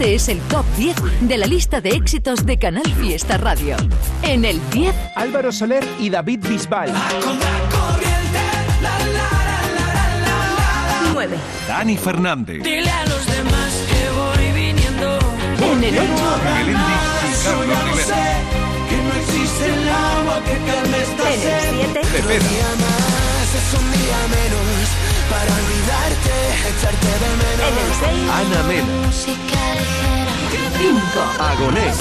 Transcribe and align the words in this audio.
este 0.00 0.14
es 0.14 0.28
el 0.28 0.38
top 0.48 0.64
10 0.78 0.96
de 1.28 1.36
la 1.36 1.46
lista 1.46 1.82
de 1.82 1.90
éxitos 1.90 2.46
de 2.46 2.58
Canal 2.58 2.90
Fiesta 2.94 3.36
Radio. 3.36 3.76
En 4.22 4.46
el 4.46 4.58
10, 4.70 4.94
Álvaro 5.14 5.52
Soler 5.52 5.86
y 5.98 6.08
David 6.08 6.40
Bisbal. 6.48 6.90
9. 11.12 11.36
Dani 11.68 11.98
Fernández. 11.98 12.62
Dile 12.62 12.90
a 12.90 13.04
los 13.04 13.26
demás 13.26 13.74
que 13.90 14.10
voy 14.16 14.52
viniendo. 14.54 15.18
En 15.70 15.84
el 15.84 15.98
8, 15.98 16.08
Melendi 16.44 16.72
y 16.72 17.44
Carlos 17.44 17.84
Rivera. 17.84 18.38
Que 18.88 18.96
no 18.96 19.12
existe 19.20 19.66
el 19.66 19.88
agua 19.90 20.40
que 20.46 20.56
calme 20.72 21.02
esta 21.02 21.34
en 21.34 21.80
el 21.80 21.90
7, 21.92 22.04
Cepeda. 22.06 22.70
más 22.80 23.54
es 23.54 23.74
un 23.78 23.92
día 23.92 24.18
menos 24.30 25.09
para 25.30 25.50
olvidarte, 25.60 26.34
echarte 26.70 27.06
de 27.06 27.28
en 27.30 27.38
menos. 27.42 27.70
el 27.84 27.92
6, 28.00 28.30
Ana 28.38 28.60
Mena. 28.68 28.90
Música 29.06 29.60
ligera. 29.78 30.34
5, 30.78 31.20
Agonés. 31.50 31.98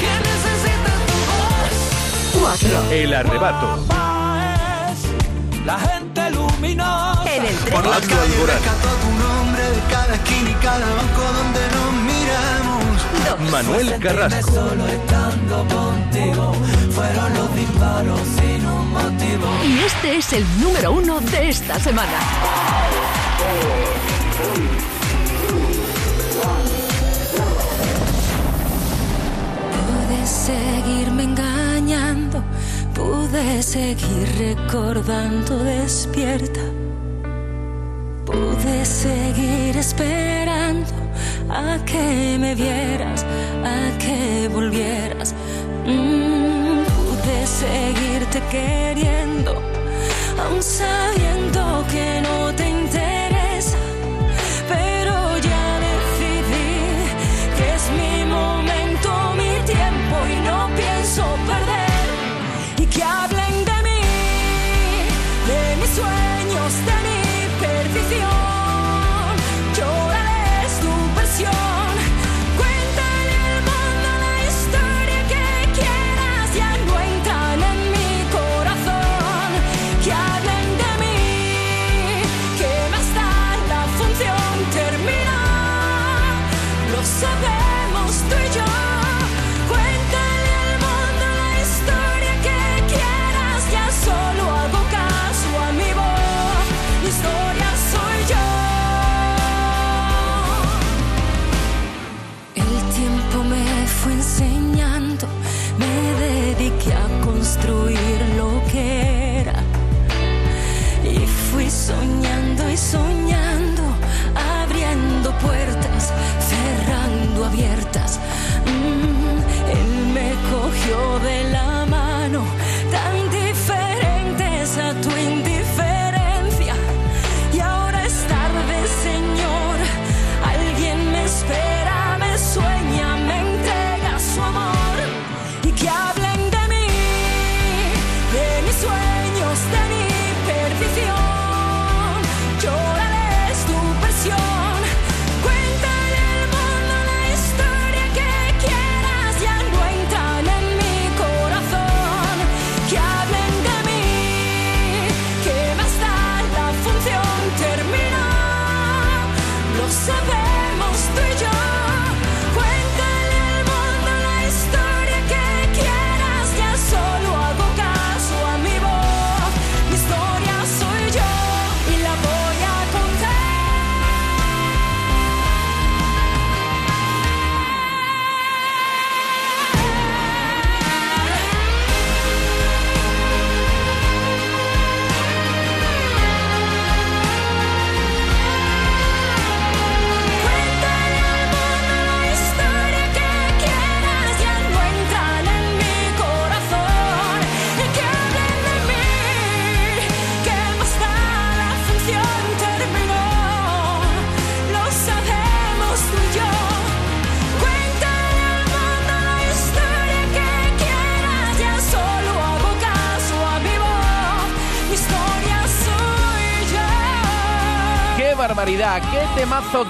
Que 0.00 0.12
necesita 0.28 0.92
tu 1.08 1.18
voz. 1.30 2.58
4, 2.60 2.92
El 2.92 3.10
arrebato. 3.14 3.68
La 5.64 5.78
gente 5.80 6.30
luminosa. 6.30 7.34
en 7.34 7.42
el 7.44 7.56
3, 7.56 7.74
Pablo 7.74 7.92
Alborán. 7.92 8.46
Rescató 8.46 8.88
tu 9.02 9.10
nombre 9.24 9.62
de 9.62 9.80
cada 9.90 10.14
esquina 10.14 10.50
y 10.50 10.54
cada 10.54 10.86
banco 10.94 11.22
donde 11.38 11.62
nos 11.74 11.92
miramos. 12.10 12.75
2, 13.30 13.50
Manuel 13.50 13.98
Carrasco. 14.00 14.52
Solo 14.52 14.86
estando 14.86 15.66
contigo 15.74 16.52
fueron 16.90 17.34
los 17.34 17.54
disparos 17.56 18.20
sin 18.36 18.66
un 18.66 18.90
motivo. 18.90 19.46
y 19.64 19.78
este 19.84 20.16
es 20.16 20.32
el 20.32 20.60
número 20.60 20.92
1 20.92 21.20
de 21.20 21.48
esta 21.48 21.78
semana. 21.78 22.18
Pude 29.86 30.26
seguirme 30.26 31.24
engañando, 31.24 32.42
pude 32.94 33.62
seguir 33.62 34.28
recordando 34.38 35.58
despierta. 35.64 36.60
Pude 38.26 38.84
seguir 38.84 39.76
esperando 39.76 40.92
a 41.48 41.78
que 41.84 42.36
me 42.38 42.54
vieras, 42.54 43.24
a 43.64 43.96
que 43.98 44.48
volvieras. 44.52 45.32
Mm, 45.86 46.84
pude 46.96 47.46
seguirte 47.46 48.42
queriendo, 48.50 49.52
aun 50.42 50.60
sabiendo 50.62 51.84
que 51.92 52.20
no 52.26 52.52
te 52.54 52.65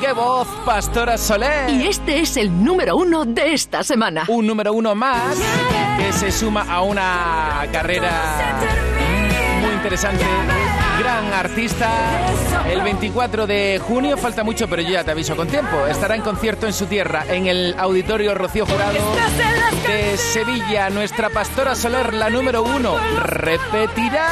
¡Qué 0.01 0.13
voz, 0.13 0.49
Pastora 0.65 1.17
Soler! 1.17 1.71
Y 1.71 1.87
este 1.87 2.21
es 2.21 2.37
el 2.37 2.65
número 2.65 2.97
1 2.97 3.25
de 3.27 3.53
esta 3.55 3.85
semana. 3.85 4.25
un 4.27 4.45
número 4.47 4.73
uno 4.73 4.95
más 4.97 5.37
que 5.97 6.13
se 6.13 6.33
suma 6.33 6.67
a 6.69 6.83
una 6.83 7.65
carrera 7.71 8.11
muy 9.61 9.73
interesante. 9.75 10.25
Gran 10.99 11.33
artista. 11.33 11.89
El 12.69 12.81
24 12.81 13.47
de 13.47 13.81
junio, 13.87 14.17
falta 14.17 14.43
mucho, 14.43 14.67
pero 14.67 14.83
yo 14.83 14.91
ya 14.91 15.05
te 15.05 15.13
aviso 15.13 15.37
con 15.37 15.47
tiempo. 15.47 15.87
Estará 15.87 16.17
en 16.17 16.23
concierto 16.23 16.67
en 16.67 16.73
su 16.73 16.87
tierra, 16.87 17.25
en 17.29 17.47
el 17.47 17.75
Auditorio 17.79 18.35
Rocío 18.35 18.67
Jurado 18.67 18.99
de 19.87 20.17
Sevilla. 20.17 20.91
Nuestra 20.91 21.31
Pastora 21.31 21.77
Soler, 21.77 22.13
la 22.13 22.29
número 22.29 22.63
uno, 22.65 22.97
repetirá. 23.23 24.29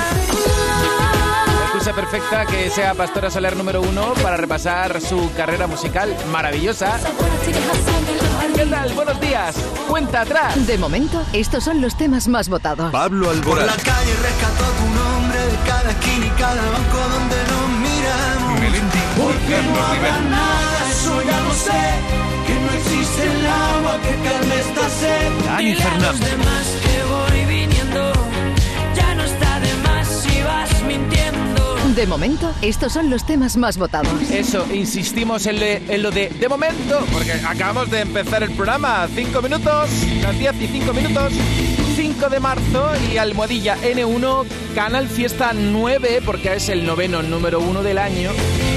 Excusa 1.85 2.01
perfecta 2.01 2.47
que 2.47 2.71
sea 2.71 2.95
Pastora 2.95 3.31
Soler 3.31 3.55
número 3.55 3.83
uno 3.83 4.15
para 4.23 4.39
repasar 4.39 5.03
su 5.03 5.31
carrera 5.37 5.67
musical 5.67 6.17
maravillosa. 6.33 6.99
¿Qué 8.57 8.65
tal? 8.65 8.91
Buenos 8.95 9.21
días. 9.21 9.55
Cuenta 9.87 10.23
atrás. 10.23 10.67
De 10.67 10.79
momento, 10.79 11.23
estos 11.35 11.63
son 11.63 11.83
los 11.83 11.95
temas 11.95 12.27
más 12.27 12.49
votados. 12.49 12.91
Pablo 12.91 13.27
Por 13.27 13.37
Alborán. 13.37 13.67
la 13.67 13.77
calle 13.77 14.15
rescató 14.23 14.65
tu 14.65 14.87
nombre 14.95 15.39
de 15.39 15.57
cada 15.69 15.91
esquina 15.91 16.25
y 16.25 16.31
cada 16.41 16.71
banco 16.71 16.99
donde 17.13 17.37
nos 17.53 17.69
miramos. 17.85 18.61
Melendi 18.61 18.99
y 18.99 19.51
Carlos 19.53 19.91
Rivera. 19.91 20.21
Nada, 20.31 20.91
es 20.91 21.05
ya 21.05 21.41
lo 21.43 21.53
sé, 21.53 21.83
que 22.47 22.55
no 22.61 22.71
existe 22.79 23.23
el 23.25 23.47
agua 23.47 23.99
que 24.01 24.31
calme 24.31 24.55
esta 24.59 24.89
sed. 24.89 25.33
Dani 25.45 25.75
Fernández. 25.75 26.35
De 31.95 32.09
momento, 32.09 32.53
estos 32.61 32.93
son 32.93 33.09
los 33.09 33.25
temas 33.25 33.57
más 33.57 33.79
votados. 33.79 34.29
Eso, 34.29 34.67
insistimos 34.75 35.47
en, 35.47 36.03
lo 36.03 36.11
de 36.11 36.29
de 36.29 36.49
momento, 36.49 37.07
porque 37.13 37.35
acabamos 37.35 37.89
de 37.89 38.01
empezar 38.01 38.43
el 38.43 38.51
programa. 38.51 39.07
Cinco 39.15 39.41
minutos, 39.41 39.91
las 40.21 40.37
10 40.37 40.55
y 40.61 40.67
5 40.67 40.93
minutos. 40.93 41.33
5 41.95 42.29
de 42.31 42.41
marzo 42.41 42.91
y 43.13 43.19
Almohadilla 43.19 43.77
N1, 43.77 44.45
Canal 44.75 45.07
Fiesta 45.07 45.53
9, 45.55 46.21
porque 46.27 46.55
es 46.55 46.69
el 46.69 46.85
noveno 46.85 47.23
número 47.23 47.61
uno 47.61 47.85
del 47.85 47.99
año. 47.99 48.31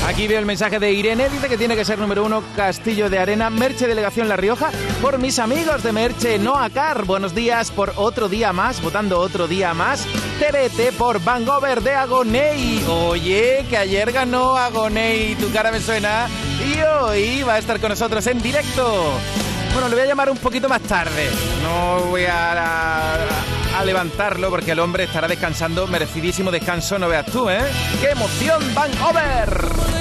Aquí 0.07 0.27
veo 0.29 0.39
el 0.39 0.47
mensaje 0.47 0.79
de 0.79 0.93
Irene, 0.93 1.29
dice 1.29 1.49
que 1.49 1.57
tiene 1.59 1.77
que 1.77 1.85
ser 1.85 1.99
número 1.99 2.25
uno 2.25 2.43
Castillo 2.57 3.09
de 3.11 3.19
Arena, 3.19 3.51
Merche 3.51 3.87
Delegación 3.87 4.29
La 4.29 4.37
Rioja, 4.37 4.71
por 5.01 5.19
mis 5.19 5.39
amigos 5.39 5.83
de 5.83 5.93
Merche, 5.93 6.39
Noa 6.39 6.71
Car, 6.71 7.05
buenos 7.05 7.35
días 7.35 7.71
por 7.71 7.93
otro 7.97 8.29
día 8.29 8.53
más, 8.53 8.81
votando 8.83 9.19
otro 9.21 9.47
día 9.47 9.75
más, 9.75 10.05
TBT 10.41 10.97
por 10.99 11.23
Vangover 11.23 11.83
de 11.83 11.95
Agoney, 11.95 12.85
oye, 12.89 13.65
que 13.69 13.77
ayer 13.77 14.11
ganó 14.13 14.57
Agoney, 14.57 15.35
tu 15.37 15.53
cara 15.53 15.71
me 15.71 15.81
suena, 15.81 16.27
y 16.65 16.81
hoy 16.81 17.43
va 17.45 17.55
a 17.55 17.59
estar 17.59 17.79
con 17.81 17.91
nosotros 17.91 18.27
en 18.27 18.41
directo. 18.43 19.13
Bueno, 19.73 19.89
le 19.89 19.95
voy 19.95 20.05
a 20.05 20.07
llamar 20.09 20.31
un 20.31 20.39
poquito 20.39 20.69
más 20.69 20.81
tarde, 20.83 21.31
no 21.63 22.01
voy 22.11 22.25
a, 22.25 22.53
a- 23.15 23.62
a 23.75 23.85
levantarlo 23.85 24.51
porque 24.51 24.73
el 24.73 24.79
hombre 24.81 25.05
estará 25.05 25.29
descansando, 25.29 25.87
merecidísimo 25.87 26.51
descanso, 26.51 26.99
no 26.99 27.09
veas 27.09 27.27
tú, 27.27 27.49
¿eh? 27.49 27.61
¡Qué 28.01 28.11
emoción, 28.11 28.63
Vangover! 28.75 29.63
Lo 29.77 29.99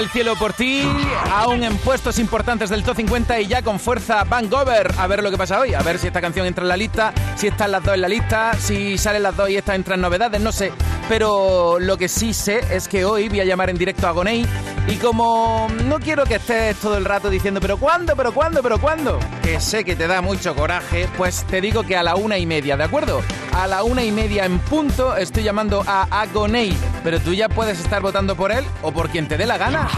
el 0.00 0.08
cielo 0.08 0.34
por 0.36 0.54
ti? 0.54 0.82
Aún 1.30 1.62
en 1.62 1.76
puestos 1.76 2.18
importantes 2.18 2.70
del 2.70 2.82
top 2.82 2.96
50 2.96 3.40
y 3.40 3.46
ya 3.46 3.62
con 3.62 3.78
fuerza 3.78 4.24
Vangover. 4.24 4.92
A 4.98 5.06
ver 5.06 5.22
lo 5.22 5.30
que 5.30 5.36
pasa 5.36 5.60
hoy, 5.60 5.74
a 5.74 5.82
ver 5.82 5.98
si 5.98 6.06
esta 6.06 6.22
canción 6.22 6.46
entra 6.46 6.62
en 6.62 6.68
la 6.68 6.76
lista, 6.76 7.12
si 7.36 7.48
están 7.48 7.70
las 7.70 7.84
dos 7.84 7.94
en 7.94 8.00
la 8.00 8.08
lista, 8.08 8.54
si 8.54 8.96
salen 8.96 9.22
las 9.22 9.36
dos 9.36 9.50
y 9.50 9.56
esta 9.56 9.74
entra 9.74 9.96
en 9.96 10.00
novedades, 10.00 10.40
no 10.40 10.52
sé. 10.52 10.72
Pero 11.08 11.78
lo 11.78 11.98
que 11.98 12.08
sí 12.08 12.32
sé 12.32 12.60
es 12.70 12.88
que 12.88 13.04
hoy 13.04 13.28
voy 13.28 13.40
a 13.40 13.44
llamar 13.44 13.68
en 13.68 13.76
directo 13.76 14.06
a 14.06 14.12
Gonei 14.12 14.46
y 14.86 14.96
como 14.96 15.68
no 15.84 15.98
quiero 16.00 16.24
que 16.24 16.36
estés 16.36 16.76
todo 16.76 16.96
el 16.96 17.04
rato 17.04 17.28
diciendo 17.28 17.60
pero 17.60 17.76
cuándo, 17.76 18.16
pero 18.16 18.32
cuándo, 18.32 18.62
pero 18.62 18.80
cuándo, 18.80 19.18
que 19.42 19.60
sé 19.60 19.84
que 19.84 19.96
te 19.96 20.06
da 20.06 20.22
mucho 20.22 20.54
coraje, 20.54 21.08
pues 21.16 21.44
te 21.44 21.60
digo 21.60 21.82
que 21.82 21.96
a 21.96 22.02
la 22.02 22.16
una 22.16 22.38
y 22.38 22.46
media, 22.46 22.76
¿de 22.76 22.84
acuerdo? 22.84 23.22
A 23.52 23.66
la 23.66 23.82
una 23.82 24.02
y 24.02 24.12
media 24.12 24.46
en 24.46 24.58
punto 24.58 25.16
estoy 25.16 25.42
llamando 25.42 25.84
a 25.86 26.06
Agonei, 26.10 26.76
pero 27.04 27.20
tú 27.20 27.34
ya 27.34 27.48
puedes 27.48 27.80
estar 27.80 28.00
votando 28.00 28.36
por 28.36 28.52
él 28.52 28.64
o 28.82 28.92
por 28.92 29.10
quien 29.10 29.28
te 29.28 29.36
dé 29.36 29.46
la 29.46 29.58
gana. 29.58 29.88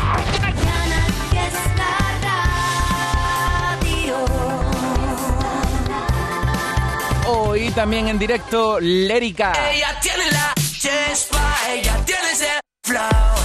Hoy 7.26 7.70
también 7.70 8.08
en 8.08 8.18
directo, 8.18 8.80
Lérica. 8.80 9.52
Ella 9.70 9.98
tiene 10.00 10.30
la 10.30 10.54
chispa, 10.56 11.56
ella 11.70 11.96
tiene 12.04 12.32
ese 12.32 12.60
flow. 12.82 13.41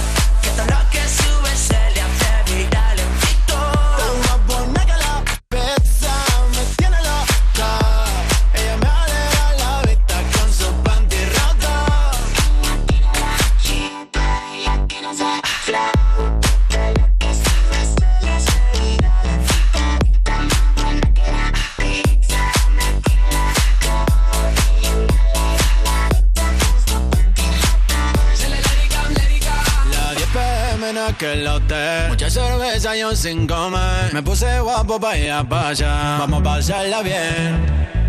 En 31.22 31.30
aquel 31.30 31.46
hotel. 31.46 32.08
Mucha 32.08 32.30
cerveza 32.30 32.96
y 32.96 33.04
un 33.04 33.16
sin 33.16 33.46
comer. 33.46 34.12
Me 34.12 34.22
puse 34.22 34.60
guapo 34.60 35.00
pa' 35.00 35.16
ir 35.16 35.32
pa' 35.48 35.68
allá. 35.68 36.18
Vamos 36.18 36.40
a 36.40 36.44
pasarla 36.44 37.02
bien. 37.02 37.66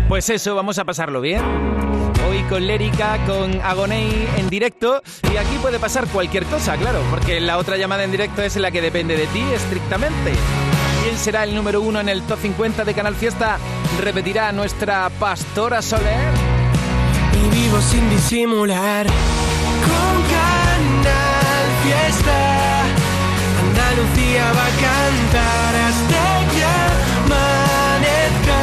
Pues 0.08 0.28
eso, 0.30 0.54
vamos 0.54 0.78
a 0.78 0.84
pasarlo 0.84 1.20
bien. 1.20 1.42
Hoy 2.28 2.42
con 2.48 2.66
Lérica, 2.66 3.18
con 3.26 3.60
Agonei 3.62 4.28
en 4.36 4.48
directo. 4.48 5.02
Y 5.32 5.36
aquí 5.36 5.56
puede 5.60 5.78
pasar 5.78 6.06
cualquier 6.08 6.44
cosa, 6.46 6.76
claro, 6.76 7.00
porque 7.10 7.40
la 7.40 7.58
otra 7.58 7.76
llamada 7.76 8.04
en 8.04 8.10
directo 8.10 8.42
es 8.42 8.56
la 8.56 8.70
que 8.70 8.80
depende 8.80 9.16
de 9.16 9.26
ti 9.28 9.42
estrictamente. 9.54 10.32
¿Quién 11.02 11.16
será 11.16 11.44
el 11.44 11.54
número 11.54 11.80
uno 11.80 12.00
en 12.00 12.08
el 12.08 12.22
top 12.22 12.38
50 12.40 12.84
de 12.84 12.94
Canal 12.94 13.14
Fiesta? 13.14 13.58
Repetirá 14.00 14.52
nuestra 14.52 15.10
Pastora 15.18 15.82
Soler. 15.82 16.32
Y 17.32 17.54
vivo 17.54 17.80
sin 17.80 18.08
disimular. 18.10 19.06
Con 19.06 20.49
Andalucía 24.30 24.52
va 24.52 24.66
a 24.66 24.70
cantar 24.70 25.74
hasta 25.88 26.22
que 26.52 26.62
amanezca. 27.26 28.62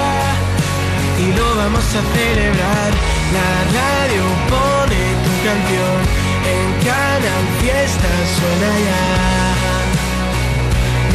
Y 1.19 1.21
lo 1.37 1.47
vamos 1.55 1.83
a 1.83 2.01
celebrar. 2.15 2.91
La 3.33 3.49
radio 3.75 4.23
pone 4.47 5.01
tu 5.23 5.33
canción. 5.45 5.99
En 6.47 6.67
Canal 6.85 7.45
Fiesta 7.59 8.11
suena 8.37 8.71
ya. 8.87 9.05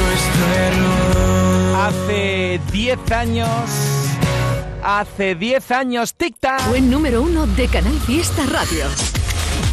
Nuestro 0.03 0.45
error. 0.69 1.13
Hace 1.87 2.61
10 2.73 3.13
años. 3.13 3.71
Hace 4.85 5.35
10 5.37 5.71
años, 5.71 6.15
tic-tac. 6.17 6.61
Fue 6.63 6.81
número 6.81 7.23
uno 7.23 7.47
de 7.47 7.69
Canal 7.69 7.99
Fiesta 8.01 8.43
Radio. 8.51 8.87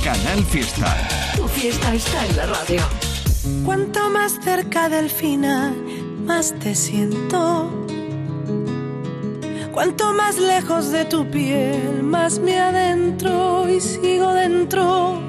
Canal 0.04 0.44
Fiesta. 0.46 0.96
Tu 1.36 1.48
fiesta 1.48 1.94
está 1.94 2.26
en 2.26 2.38
la 2.38 2.46
radio. 2.46 3.09
Cuanto 3.66 4.10
más 4.10 4.40
cerca 4.44 4.90
del 4.90 5.10
final, 5.10 5.76
más 6.26 6.54
te 6.60 6.76
siento. 6.76 7.70
Cuanto 9.72 10.14
más 10.14 10.38
lejos 10.38 10.92
de 10.92 11.06
tu 11.06 11.26
piel, 11.30 12.04
más 12.04 12.40
me 12.40 12.60
adentro 12.60 13.70
y 13.70 13.80
sigo 13.80 14.34
dentro. 14.34 15.22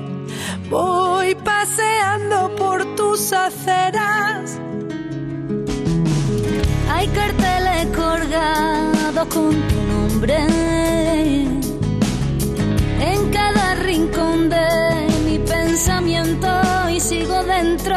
Voy 0.69 1.35
paseando 1.35 2.55
por 2.57 2.85
tus 2.97 3.33
aceras. 3.33 4.59
Hay 6.93 7.07
carteles 7.09 7.87
colgados 7.97 9.27
con 9.35 9.51
tu 9.69 9.77
nombre. 9.93 10.39
En 13.01 13.31
cada 13.31 13.75
rincón 13.77 14.49
de 14.49 15.07
mi 15.25 15.39
pensamiento 15.39 16.60
sigo 17.11 17.43
dentro. 17.43 17.97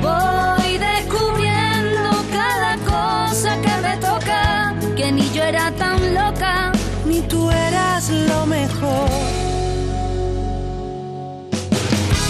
Voy 0.00 0.78
descubriendo 0.78 2.10
cada 2.38 2.72
cosa 2.94 3.50
que 3.64 3.74
me 3.86 3.96
toca. 3.96 4.72
Que 4.96 5.10
ni 5.10 5.28
yo 5.32 5.42
era 5.42 5.72
tan 5.72 5.98
loca, 6.14 6.70
ni 7.04 7.20
tú 7.22 7.50
eras 7.50 8.08
lo 8.30 8.46
mejor. 8.46 9.10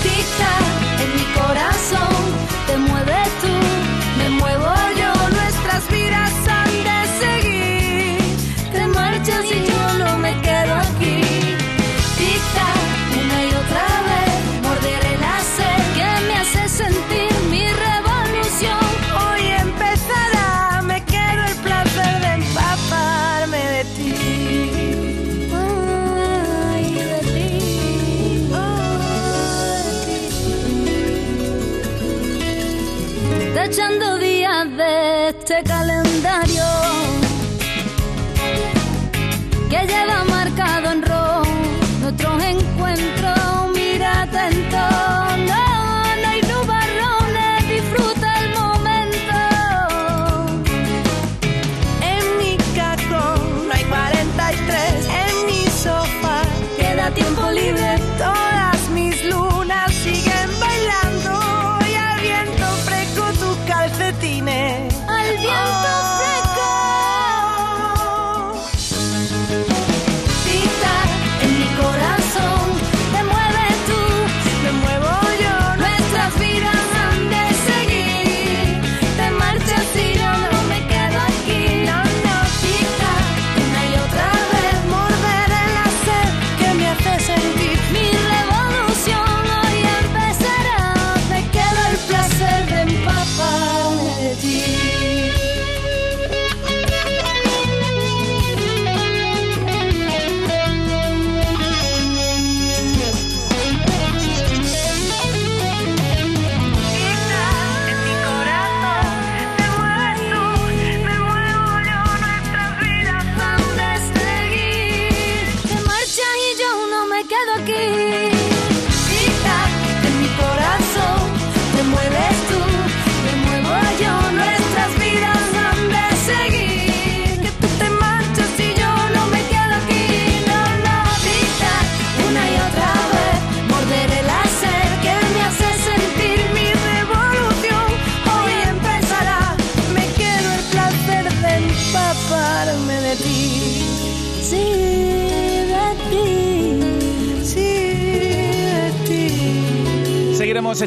Tic-tac 0.02 0.74
en 1.04 1.10
mi 1.18 1.26
corazón, 1.38 2.16
te 2.66 2.74
mueves 2.88 3.27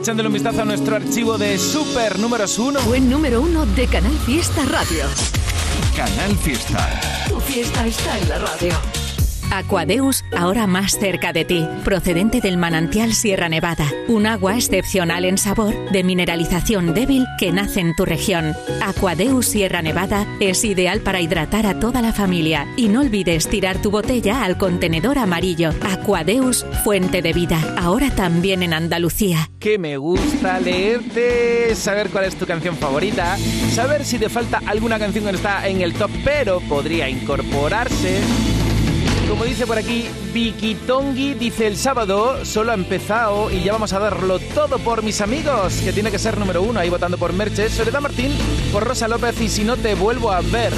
echándole 0.01 0.29
un 0.29 0.33
vistazo 0.33 0.63
a 0.63 0.65
nuestro 0.65 0.95
archivo 0.95 1.37
de 1.37 1.59
super 1.59 2.17
números 2.17 2.57
1. 2.57 2.81
Buen 2.85 3.07
número 3.07 3.39
uno 3.39 3.67
de 3.67 3.85
Canal 3.85 4.17
Fiesta 4.25 4.65
Radio. 4.65 5.05
Canal 5.95 6.35
Fiesta. 6.37 6.99
Tu 7.29 7.39
fiesta 7.41 7.85
está 7.85 8.17
en 8.17 8.29
la 8.29 8.39
radio. 8.39 9.00
Aquadeus, 9.51 10.23
ahora 10.35 10.65
más 10.65 10.97
cerca 10.97 11.33
de 11.33 11.43
ti, 11.43 11.67
procedente 11.83 12.39
del 12.39 12.57
manantial 12.57 13.13
Sierra 13.13 13.49
Nevada, 13.49 13.85
un 14.07 14.25
agua 14.25 14.55
excepcional 14.55 15.25
en 15.25 15.37
sabor, 15.37 15.73
de 15.91 16.05
mineralización 16.05 16.93
débil 16.93 17.25
que 17.37 17.51
nace 17.51 17.81
en 17.81 17.93
tu 17.93 18.05
región. 18.05 18.55
Aquadeus 18.81 19.47
Sierra 19.47 19.81
Nevada 19.81 20.25
es 20.39 20.63
ideal 20.63 21.01
para 21.01 21.19
hidratar 21.19 21.65
a 21.65 21.79
toda 21.79 22.01
la 22.01 22.13
familia 22.13 22.65
y 22.77 22.87
no 22.87 23.01
olvides 23.01 23.49
tirar 23.49 23.81
tu 23.81 23.91
botella 23.91 24.45
al 24.45 24.57
contenedor 24.57 25.17
amarillo. 25.17 25.71
Aquadeus, 25.81 26.65
fuente 26.85 27.21
de 27.21 27.33
vida, 27.33 27.59
ahora 27.77 28.09
también 28.09 28.63
en 28.63 28.73
Andalucía. 28.73 29.49
Que 29.59 29.77
me 29.77 29.97
gusta 29.97 30.61
leerte, 30.61 31.75
saber 31.75 32.09
cuál 32.09 32.25
es 32.25 32.35
tu 32.35 32.45
canción 32.45 32.77
favorita, 32.77 33.37
saber 33.71 34.05
si 34.05 34.17
te 34.17 34.29
falta 34.29 34.61
alguna 34.65 34.97
canción 34.97 35.25
que 35.25 35.31
no 35.31 35.37
está 35.37 35.67
en 35.67 35.81
el 35.81 35.93
top, 35.93 36.09
pero 36.23 36.61
podría 36.61 37.09
incorporarse. 37.09 38.21
Como 39.31 39.45
dice 39.45 39.65
por 39.65 39.77
aquí, 39.77 40.09
Vicky 40.33 40.75
Tongi 40.75 41.35
dice 41.35 41.65
el 41.65 41.77
sábado 41.77 42.43
solo 42.43 42.71
ha 42.71 42.73
empezado 42.73 43.49
y 43.49 43.63
ya 43.63 43.71
vamos 43.71 43.93
a 43.93 43.99
darlo 43.99 44.39
todo 44.39 44.77
por 44.77 45.03
mis 45.03 45.21
amigos, 45.21 45.75
que 45.85 45.93
tiene 45.93 46.11
que 46.11 46.19
ser 46.19 46.37
número 46.37 46.61
uno 46.61 46.81
ahí 46.81 46.89
votando 46.89 47.17
por 47.17 47.31
Merche, 47.31 47.69
Soledad 47.69 48.01
Martín 48.01 48.33
por 48.73 48.83
Rosa 48.83 49.07
López 49.07 49.39
y 49.39 49.47
si 49.47 49.63
no 49.63 49.77
te 49.77 49.95
vuelvo 49.95 50.33
a 50.33 50.41
ver. 50.41 50.73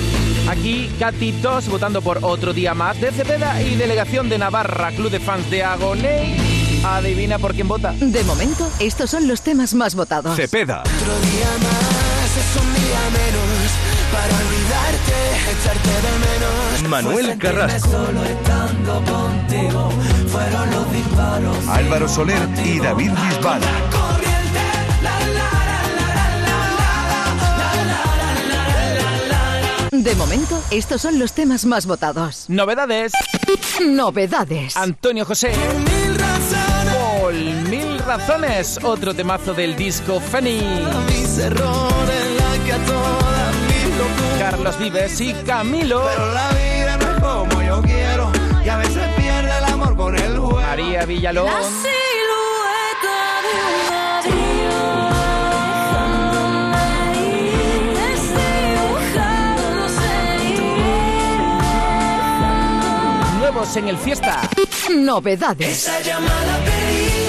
Aquí 0.48 0.92
Katy 1.00 1.32
Tos 1.42 1.68
votando 1.68 2.04
por 2.04 2.20
otro 2.22 2.54
día 2.54 2.76
más 2.76 3.02
de 3.02 3.12
Cepeda 3.12 3.60
y 3.60 3.74
delegación 3.74 4.30
de 4.30 4.38
Navarra, 4.38 4.92
Club 4.92 5.10
de 5.10 5.20
Fans 5.20 5.50
de 5.50 5.64
Agoney. 5.64 6.38
Adivina 6.86 7.40
por 7.40 7.56
quién 7.56 7.68
vota. 7.68 7.94
De 7.94 8.24
momento, 8.24 8.72
estos 8.80 9.10
son 9.10 9.28
los 9.28 9.42
temas 9.42 9.74
más 9.74 9.96
votados. 9.96 10.36
Cepeda. 10.36 10.82
Otro 10.82 11.20
día 11.32 11.50
más 11.58 12.38
es 12.38 12.62
un 12.62 12.74
día 12.76 13.00
menos 13.10 13.83
para 14.14 14.34
olvidarte, 14.44 15.18
echarte 15.52 15.90
de 16.06 16.14
menos. 16.28 16.90
Manuel 16.90 17.38
Carrasco. 17.38 17.90
Solo 17.90 18.24
estando 18.24 18.94
contigo 19.12 19.90
fueron 20.28 20.72
los 20.72 20.92
disparos. 20.94 21.58
Álvaro 21.68 22.08
Soler 22.08 22.48
y 22.64 22.80
David 22.80 23.12
Bisbal. 23.12 23.62
De 29.92 30.16
momento, 30.16 30.62
estos 30.70 31.02
son 31.02 31.18
los 31.18 31.34
temas 31.34 31.66
más 31.66 31.86
votados. 31.86 32.46
Novedades. 32.50 33.14
Novedades. 33.86 34.76
Antonio 34.76 35.24
José. 35.24 35.54
mil 35.78 36.16
razones. 36.20 37.22
Por 37.22 37.34
mil 37.70 38.00
razones. 38.00 38.80
Otro 38.84 39.14
temazo 39.14 39.54
del 39.54 39.76
disco 39.76 40.20
Fanny. 40.20 40.62
Mis 41.08 41.38
errores, 41.38 42.26
la 42.38 42.64
que 42.66 42.74
a 42.74 42.86
todas. 42.86 43.43
Carlos 44.44 44.78
Vives 44.78 45.22
y 45.22 45.34
Camilo. 45.34 46.04
Pero 46.04 46.34
la 46.34 46.50
vida 46.50 46.98
no 46.98 47.12
es 47.14 47.22
como 47.22 47.64
yo 47.64 47.82
quiero. 47.82 48.30
Y 48.66 48.68
a 48.68 48.76
veces 48.76 49.08
pierde 49.16 49.58
el 49.58 49.64
amor 49.64 49.96
con 49.96 50.18
el 50.18 50.38
juego. 50.38 50.60
María 50.60 51.06
Villalón. 51.06 51.46
La 51.46 51.62
silueta 51.62 53.16
de 53.46 53.54
un. 63.32 63.40
Nuevos 63.40 63.78
en 63.78 63.88
el 63.88 63.98
fiesta. 63.98 64.42
Novedades. 64.94 65.88
Esa 65.88 66.02
llamada 66.02 66.58
perdida 66.66 67.23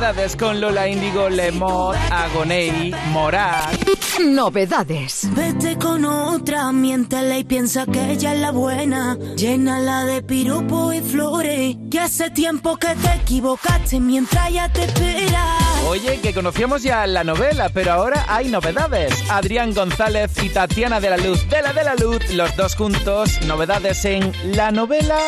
Novedades 0.00 0.34
con 0.34 0.62
Lola 0.62 0.88
Índigo, 0.88 1.28
Lemot, 1.28 1.94
Agonei, 2.10 2.90
Morat. 3.12 3.70
Novedades. 4.18 5.28
Vete 5.34 5.76
con 5.76 6.06
otra, 6.06 6.72
miéntele 6.72 7.40
y 7.40 7.44
piensa 7.44 7.84
que 7.84 8.12
ella 8.12 8.32
es 8.32 8.40
la 8.40 8.50
buena. 8.50 9.18
Llénala 9.36 10.06
de 10.06 10.22
piropo 10.22 10.90
y 10.94 11.02
flores. 11.02 11.76
Que 11.90 12.00
hace 12.00 12.30
tiempo 12.30 12.78
que 12.78 12.94
te 12.94 13.14
equivocaste 13.14 14.00
mientras 14.00 14.48
ella 14.48 14.72
te 14.72 14.84
espera. 14.84 15.58
Oye, 15.86 16.18
que 16.22 16.32
conocíamos 16.32 16.82
ya 16.82 17.06
la 17.06 17.22
novela, 17.22 17.68
pero 17.68 17.92
ahora 17.92 18.24
hay 18.26 18.48
novedades. 18.48 19.12
Adrián 19.30 19.74
González 19.74 20.32
y 20.42 20.48
Tatiana 20.48 20.98
de 21.00 21.10
la 21.10 21.18
Luz 21.18 21.46
de 21.50 21.60
la 21.60 21.74
de 21.74 21.84
la 21.84 21.94
Luz, 21.96 22.30
los 22.32 22.56
dos 22.56 22.74
juntos, 22.74 23.38
novedades 23.42 24.02
en 24.06 24.32
la 24.56 24.70
novela. 24.70 25.18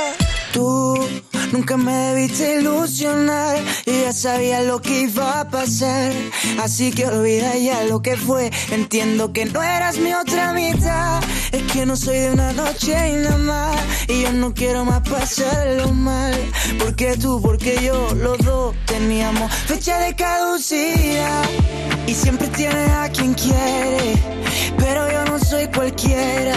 Tú 0.54 0.96
nunca 1.52 1.76
me 1.76 1.92
debiste 1.92 2.58
ilusionar 2.58 3.58
y 3.84 4.02
ya 4.02 4.12
sabía 4.12 4.62
lo 4.62 4.80
que 4.80 5.02
iba 5.02 5.40
a 5.40 5.48
pasar. 5.48 6.12
Así 6.62 6.90
que 6.90 7.06
olvida 7.06 7.56
ya 7.56 7.84
lo 7.84 8.02
que 8.02 8.16
fue. 8.16 8.50
Entiendo 8.70 9.32
que 9.32 9.44
no 9.44 9.62
eras 9.62 9.98
mi 9.98 10.12
otra 10.14 10.52
mitad. 10.52 11.22
Es 11.52 11.62
que 11.72 11.86
no 11.86 11.96
soy 11.96 12.18
de 12.18 12.32
una 12.32 12.52
noche 12.52 12.92
y 13.10 13.16
nada 13.16 13.36
más. 13.38 13.76
Y 14.08 14.22
yo 14.22 14.32
no 14.32 14.54
quiero 14.54 14.84
más 14.84 15.08
pasarlo 15.08 15.92
mal. 15.92 16.34
Porque 16.78 17.16
tú, 17.16 17.40
porque 17.40 17.78
yo, 17.82 18.14
los 18.14 18.38
dos 18.38 18.74
teníamos 18.86 19.52
fecha 19.66 19.98
de 19.98 20.14
caducidad. 20.14 21.44
Y 22.06 22.14
siempre 22.14 22.48
tienes 22.48 22.90
a 22.90 23.08
quien 23.10 23.34
quiere. 23.34 24.14
Pero 24.78 25.10
yo 25.10 25.24
no 25.26 25.38
soy 25.38 25.66
cualquiera. 25.68 26.56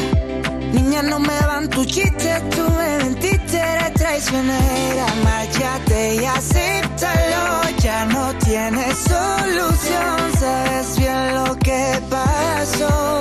Niña, 0.96 1.10
no 1.10 1.20
me 1.20 1.40
van 1.42 1.70
tus 1.70 1.88
chistes, 1.88 2.50
tú 2.52 2.62
me 2.70 2.98
mentiste, 3.04 3.58
eres 3.58 3.94
traicionera. 3.96 5.06
Márchate 5.26 6.16
y 6.16 6.26
acéptalo, 6.26 7.78
ya 7.80 8.06
no 8.06 8.34
tienes 8.36 8.98
solución, 9.00 10.32
sabes 10.40 10.98
bien 10.98 11.36
lo 11.36 11.54
que 11.60 12.00
pasó. 12.10 13.20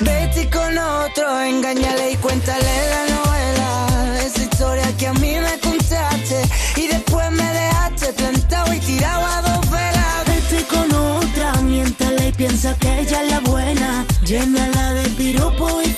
Vete 0.00 0.50
con 0.50 0.76
otro, 0.76 1.40
engáñale 1.40 2.12
y 2.12 2.16
cuéntale 2.16 2.74
la 2.90 3.14
novela. 3.14 4.22
Esa 4.22 4.42
historia 4.42 4.96
que 4.98 5.06
a 5.06 5.14
mí 5.14 5.36
me 5.40 5.58
contaste 5.60 6.42
y 6.76 6.86
después 6.86 7.30
me 7.30 7.44
dejaste 7.44 8.12
plantado 8.12 8.74
y 8.74 8.80
tirado 8.80 9.26
a 9.26 9.42
dos 9.42 9.70
velas. 9.70 10.26
Vete 10.26 10.64
con 10.64 10.92
otra, 10.92 11.52
miéntale 11.62 12.28
y 12.28 12.32
piensa 12.32 12.76
que 12.78 13.00
ella 13.00 13.22
es 13.22 13.30
la 13.30 13.40
buena. 13.40 14.06
Llénala 14.24 14.94
de 14.94 15.08
piropo 15.10 15.82
y 15.82 15.89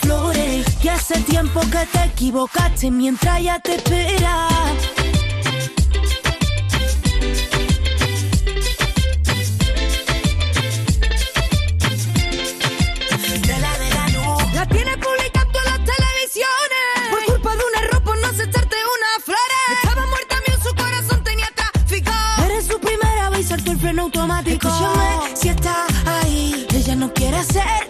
hace 1.12 1.23
tiempo 1.23 1.61
que 1.61 1.87
te 1.87 2.04
equivocaste 2.04 2.90
mientras 2.90 3.40
ella 3.40 3.59
te 3.61 3.75
espera. 3.75 4.49
De 13.40 13.59
la 13.59 13.78
de 13.78 13.90
la 13.90 14.09
luz. 14.09 14.54
La 14.54 14.66
tienes 14.66 14.97
publicando 14.97 15.59
en 15.59 15.64
las 15.64 15.81
televisiones. 15.85 17.11
Por 17.11 17.25
culpa 17.25 17.50
de 17.57 17.62
un 17.62 17.85
error, 17.85 18.04
por 18.04 18.19
no 18.19 18.26
aceptarte 18.28 18.76
unas 18.76 19.25
flores. 19.25 19.83
Estaba 19.83 20.07
muerta, 20.07 20.37
mío, 20.47 20.59
su 20.62 20.75
corazón 20.75 21.25
tenía 21.25 21.49
tráfico. 21.54 22.12
Eres 22.45 22.66
su 22.66 22.78
primera 22.78 23.31
vez, 23.31 23.49
saltó 23.49 23.73
el 23.73 23.78
freno 23.78 24.02
automático. 24.02 24.69
Escúchame, 24.69 25.37
si 25.37 25.49
está 25.49 25.87
ahí. 26.07 26.66
Ella 26.75 26.97
no 26.97 27.12
quiere 27.12 27.38
hacerte 27.38 27.82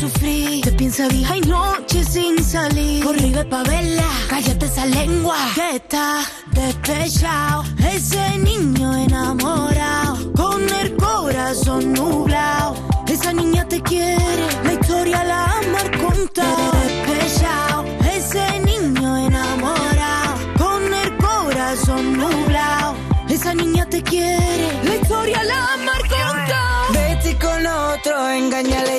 Te 0.00 0.72
piensa 0.72 1.08
vieja 1.08 1.36
y 1.36 1.42
noche 1.42 2.02
sin 2.02 2.42
salir. 2.42 3.04
Ve 3.04 3.44
pa' 3.44 3.62
verla. 3.64 4.08
Cállate 4.30 4.64
esa 4.64 4.86
lengua. 4.86 5.36
Que 5.54 5.76
está 5.76 6.24
despechado. 6.52 7.64
Ese 7.78 8.38
niño 8.38 8.96
enamorado. 8.96 10.32
Con 10.32 10.66
el 10.80 10.96
corazón 10.96 11.92
nublado. 11.92 12.76
Esa 13.08 13.34
niña 13.34 13.68
te 13.68 13.82
quiere. 13.82 14.46
La 14.64 14.72
historia 14.72 15.22
la 15.22 15.44
ha 15.44 15.60
contado. 15.98 16.72
Despechado. 16.82 17.84
Ese 18.10 18.58
niño 18.60 19.18
enamorado. 19.18 20.34
Con 20.56 20.94
el 20.94 21.14
corazón 21.18 22.16
nublado. 22.16 22.94
Esa 23.28 23.52
niña 23.52 23.84
te 23.84 24.02
quiere. 24.02 24.80
La 24.82 24.94
historia 24.96 25.44
la 25.44 25.74
ha 25.74 25.76
contado. 26.08 26.92
Vete 26.92 27.38
con 27.38 27.66
otro, 27.66 28.30
engáñale 28.30 28.89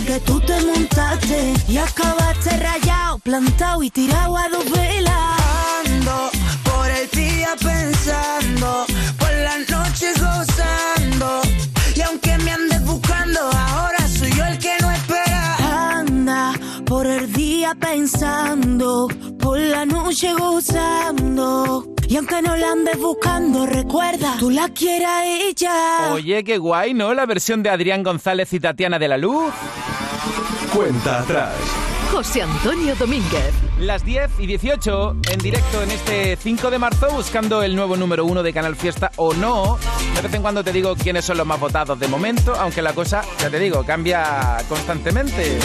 Que 0.00 0.18
tú 0.20 0.40
te 0.40 0.58
montaste 0.62 1.52
y 1.68 1.76
acabaste 1.76 2.50
rayado, 2.58 3.18
plantado 3.18 3.82
y 3.82 3.90
tirado 3.90 4.36
a 4.36 4.48
dos 4.48 4.68
velas. 4.70 5.14
Ando 5.86 6.30
por 6.64 6.90
el 6.90 7.08
día 7.10 7.50
pensando, 7.60 8.86
por 9.18 9.32
las 9.32 9.68
noches 9.70 10.14
gozando. 10.18 11.42
Y 11.94 12.00
aunque 12.00 12.36
me 12.38 12.52
andes 12.52 12.84
buscando, 12.84 13.40
ahora 13.40 14.08
soy 14.08 14.32
yo 14.32 14.44
el 14.44 14.58
que 14.58 14.74
no 14.80 14.90
espera. 14.90 15.56
Anda 15.98 16.52
por 16.84 17.06
el 17.06 17.32
día 17.32 17.74
pensando, 17.78 19.08
por 19.38 19.58
la 19.58 19.84
noche 19.84 20.34
gozando. 20.34 21.86
Y 22.08 22.16
aunque 22.16 22.42
no 22.42 22.56
la 22.56 22.72
andes 22.72 22.98
buscando, 22.98 23.64
recuerda, 23.66 24.36
tú 24.38 24.50
la 24.50 24.68
quieres 24.68 25.08
a 25.08 25.26
ella. 25.26 26.12
Oye, 26.12 26.44
qué 26.44 26.58
guay, 26.58 26.92
¿no? 26.94 27.14
La 27.14 27.24
versión 27.26 27.62
de 27.62 27.70
Adrián 27.70 28.02
González 28.02 28.52
y 28.52 28.60
Tatiana 28.60 28.98
de 28.98 29.08
la 29.08 29.16
Luz. 29.16 29.52
Cuenta 30.74 31.20
atrás. 31.20 31.54
José 32.10 32.42
Antonio 32.42 32.94
Domínguez. 32.94 33.52
Las 33.78 34.04
10 34.04 34.30
y 34.38 34.46
18 34.46 35.16
en 35.30 35.38
directo 35.38 35.82
en 35.82 35.90
este 35.90 36.36
5 36.36 36.70
de 36.70 36.78
marzo 36.78 37.10
buscando 37.10 37.62
el 37.62 37.76
nuevo 37.76 37.96
número 37.96 38.24
1 38.24 38.42
de 38.42 38.52
Canal 38.52 38.74
Fiesta 38.76 39.10
o 39.16 39.34
no. 39.34 39.78
De 40.14 40.22
vez 40.22 40.32
en 40.32 40.40
cuando 40.40 40.64
te 40.64 40.72
digo 40.72 40.94
quiénes 40.94 41.26
son 41.26 41.36
los 41.38 41.46
más 41.46 41.60
votados 41.60 41.98
de 41.98 42.08
momento, 42.08 42.54
aunque 42.54 42.80
la 42.80 42.94
cosa, 42.94 43.22
ya 43.38 43.50
te 43.50 43.58
digo, 43.58 43.84
cambia 43.84 44.58
constantemente. 44.68 45.58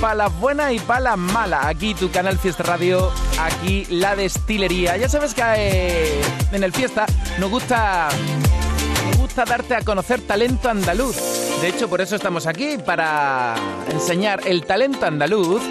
Para 0.00 0.14
las 0.14 0.38
buenas 0.38 0.72
y 0.72 0.78
para 0.80 1.00
las 1.00 1.18
malas. 1.18 1.66
Aquí 1.66 1.94
tu 1.94 2.10
Canal 2.10 2.38
Fiesta 2.38 2.62
Radio, 2.62 3.10
aquí 3.40 3.86
la 3.88 4.16
destilería. 4.16 4.96
Ya 4.96 5.08
sabes 5.08 5.32
que 5.32 5.42
eh, 5.44 6.20
en 6.52 6.62
el 6.62 6.72
Fiesta 6.72 7.06
nos 7.38 7.48
gusta 7.48 8.08
gusta 9.32 9.44
darte 9.46 9.74
a 9.74 9.80
conocer 9.80 10.20
talento 10.20 10.68
andaluz. 10.68 11.16
De 11.62 11.68
hecho, 11.68 11.88
por 11.88 12.02
eso 12.02 12.16
estamos 12.16 12.46
aquí, 12.46 12.76
para 12.76 13.54
enseñar 13.90 14.46
el 14.46 14.66
talento 14.66 15.06
andaluz. 15.06 15.62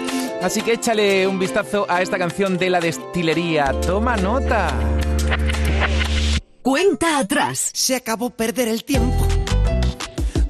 Así 0.42 0.62
que 0.62 0.72
échale 0.72 1.28
un 1.28 1.38
vistazo 1.38 1.86
a 1.88 2.02
esta 2.02 2.18
canción 2.18 2.58
de 2.58 2.70
la 2.70 2.80
destilería. 2.80 3.72
Toma 3.86 4.16
nota. 4.16 4.68
Cuenta 6.62 7.20
atrás. 7.20 7.70
Se 7.72 7.94
acabó 7.94 8.30
perder 8.30 8.66
el 8.66 8.82
tiempo 8.82 9.28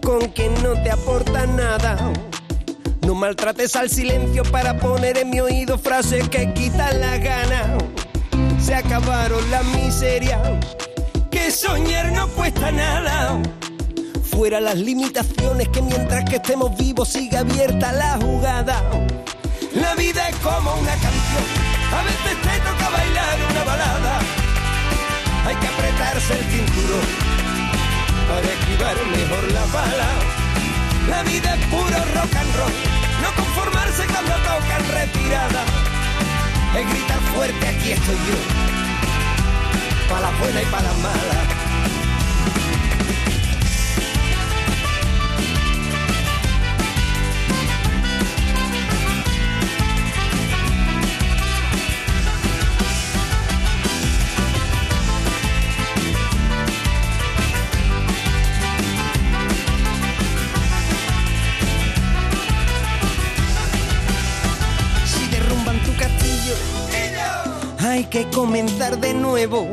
con 0.02 0.28
quien 0.28 0.54
no 0.62 0.72
te 0.82 0.90
aporta 0.90 1.46
nada. 1.46 2.14
No 3.06 3.14
maltrates 3.14 3.76
al 3.76 3.90
silencio 3.90 4.42
para 4.44 4.78
poner 4.78 5.18
en 5.18 5.28
mi 5.28 5.40
oído 5.40 5.76
frases 5.76 6.30
que 6.30 6.50
quitan 6.54 6.98
la 6.98 7.18
gana. 7.18 7.76
Se 8.58 8.74
acabaron 8.74 9.50
la 9.50 9.62
miseria, 9.64 10.40
que 11.32 11.50
soñar 11.50 12.12
no 12.12 12.28
cuesta 12.28 12.70
nada. 12.70 13.40
Fuera 14.30 14.60
las 14.60 14.76
limitaciones 14.76 15.68
que 15.68 15.82
mientras 15.82 16.24
que 16.28 16.36
estemos 16.36 16.76
vivos 16.76 17.08
sigue 17.08 17.38
abierta 17.38 17.92
la 17.92 18.18
jugada. 18.18 18.82
La 19.74 19.94
vida 19.94 20.28
es 20.28 20.36
como 20.36 20.74
una 20.74 20.92
canción, 20.92 21.46
a 21.98 22.02
veces 22.04 22.36
te 22.42 22.54
toca 22.60 22.88
bailar 22.90 23.38
una 23.50 23.64
balada. 23.64 24.20
Hay 25.46 25.56
que 25.56 25.66
apretarse 25.66 26.32
el 26.38 26.44
cinturón 26.44 27.08
para 28.28 28.46
esquivar 28.52 28.96
mejor 29.16 29.52
la 29.52 29.64
bala. 29.72 30.10
La 31.08 31.22
vida 31.24 31.54
es 31.54 31.66
puro 31.66 31.98
rock 32.14 32.36
and 32.36 32.56
roll, 32.56 32.72
no 33.22 33.42
conformarse 33.42 34.04
cuando 34.06 34.34
tocan 34.50 34.82
retirada. 34.92 35.64
Es 36.78 36.88
gritar 36.90 37.20
fuerte, 37.34 37.68
aquí 37.68 37.92
estoy 37.92 38.16
yo, 38.16 38.81
para 40.12 40.30
la 40.30 40.38
buena 40.38 40.60
y 40.60 40.66
para 40.66 40.82
la 40.82 40.92
mala. 40.98 41.38
Si 65.06 65.26
derrumban 65.28 65.82
tu 65.84 65.96
castillo, 65.96 66.54
hay 67.78 68.04
que 68.04 68.28
comenzar 68.28 68.98
de 68.98 69.14
nuevo. 69.14 69.70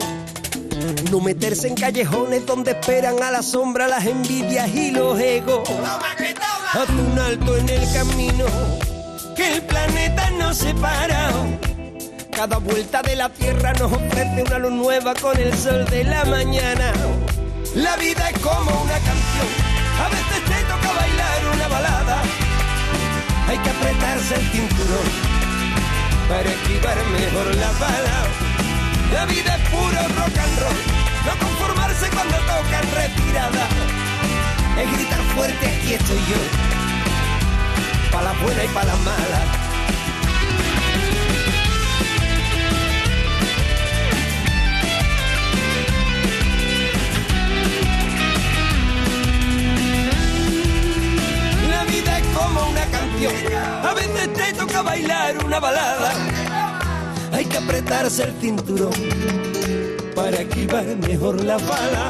No 1.12 1.20
meterse 1.20 1.68
en 1.68 1.74
callejones 1.74 2.46
donde 2.46 2.72
esperan 2.72 3.22
a 3.24 3.32
la 3.32 3.42
sombra 3.42 3.88
las 3.88 4.06
envidias 4.06 4.70
y 4.70 4.92
los 4.92 5.20
egos. 5.20 5.68
Haz 6.72 6.90
un 6.90 7.18
alto 7.18 7.58
en 7.58 7.68
el 7.68 7.94
camino, 7.94 8.46
que 9.36 9.54
el 9.56 9.62
planeta 9.64 10.30
nos 10.32 10.58
separa. 10.58 11.32
Cada 12.32 12.58
vuelta 12.58 13.02
de 13.02 13.16
la 13.16 13.30
tierra 13.30 13.74
nos 13.74 13.92
ofrece 13.92 14.44
una 14.46 14.60
luz 14.60 14.72
nueva 14.72 15.16
con 15.16 15.36
el 15.36 15.52
sol 15.58 15.84
de 15.86 16.04
la 16.04 16.26
mañana. 16.26 16.94
La 17.74 17.96
vida 17.98 18.30
es 18.30 18.40
como 18.40 18.70
una 18.82 18.94
canción, 18.94 19.50
a 20.06 20.10
veces 20.10 20.46
te 20.46 20.64
toca 20.64 20.94
bailar 20.94 21.56
una 21.56 21.68
balada. 21.70 22.22
Hay 23.48 23.58
que 23.58 23.70
apretarse 23.72 24.36
el 24.36 24.52
cinturón 24.52 25.10
para 26.30 26.50
esquivar 26.50 26.98
mejor 27.20 27.56
la 27.56 27.72
bala. 27.80 28.60
La 29.12 29.26
vida 29.26 29.56
es 29.56 29.70
puro 29.70 30.02
rock 30.20 30.38
and 30.38 30.60
roll, 30.60 30.99
no 31.26 31.38
conformarse 31.46 32.10
cuando 32.10 32.36
tocan 32.38 32.86
retirada, 32.96 33.68
es 34.82 34.92
gritar 34.94 35.20
fuerte 35.36 35.68
aquí 35.68 35.94
estoy 35.94 36.18
yo, 36.18 38.12
para 38.12 38.24
la 38.26 38.34
buena 38.42 38.64
y 38.64 38.68
para 38.70 38.86
la 38.86 38.96
mala. 38.98 39.42
La 51.70 51.84
vida 51.84 52.20
es 52.20 52.28
como 52.38 52.68
una 52.70 52.86
canción, 52.86 53.34
a 53.84 53.94
veces 53.94 54.34
te 54.34 54.54
toca 54.54 54.82
bailar 54.82 55.38
una 55.46 55.60
balada, 55.60 56.14
hay 57.34 57.46
que 57.46 57.58
apretarse 57.58 58.24
el 58.24 58.34
cinturón 58.40 59.59
para 60.20 60.42
esquivar 60.42 60.86
mejor 61.08 61.36
la 61.46 61.58
bala. 61.58 62.06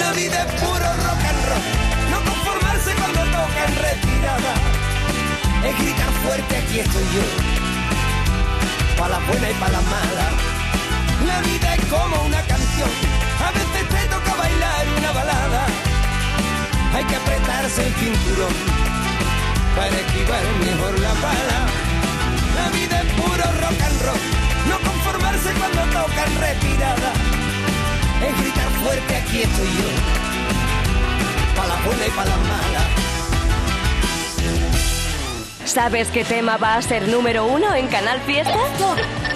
La 0.00 0.10
vida 0.12 0.38
es 0.44 0.52
puro 0.60 0.88
rock 1.06 1.22
and 1.30 1.42
roll, 1.48 1.64
no 2.12 2.18
conformarse 2.30 2.90
cuando 3.00 3.22
tocan 3.36 3.70
retirada. 3.88 4.52
Es 5.66 5.74
gritar 5.80 6.12
fuerte, 6.22 6.52
aquí 6.58 6.80
estoy 6.80 7.06
yo, 7.16 7.24
para 8.98 9.14
la 9.14 9.18
buena 9.26 9.50
y 9.50 9.54
para 9.54 9.72
la 9.78 9.82
mala. 9.94 10.26
La 11.30 11.38
vida 11.48 11.68
es 11.76 11.84
como 11.86 12.16
una 12.28 12.42
canción, 12.52 12.90
a 13.46 13.50
veces 13.56 13.84
te 13.94 14.02
toca 14.14 14.32
bailar 14.42 14.84
una 14.98 15.12
balada. 15.12 15.62
Hay 16.94 17.04
que 17.04 17.16
apretarse 17.16 17.80
el 17.86 17.94
cinturón 17.94 18.54
para 19.76 19.96
esquivar 20.04 20.44
mejor 20.68 20.94
la 21.00 21.14
bala. 21.24 21.60
La 22.58 22.66
vida 22.76 22.96
es 23.04 23.08
puro 23.20 23.46
rock 23.62 23.80
and 23.88 24.00
roll, 24.04 24.45
conformarse 25.06 25.52
cuando 25.52 25.82
tocan 25.92 26.40
retirada. 26.40 27.12
Es 28.26 28.40
gritar 28.40 28.68
fuerte, 28.82 29.16
aquí 29.16 29.42
estoy 29.42 29.66
yo, 29.66 29.90
para 31.54 31.68
la 31.68 31.74
buena 31.82 32.06
y 32.06 32.10
para 32.10 32.30
la 32.30 32.36
mala. 32.36 32.80
¿Sabes 35.64 36.08
qué 36.08 36.24
tema 36.24 36.56
va 36.56 36.76
a 36.76 36.82
ser 36.82 37.08
número 37.08 37.44
uno 37.44 37.74
en 37.74 37.86
Canal 37.88 38.20
Fiesta? 38.20 38.54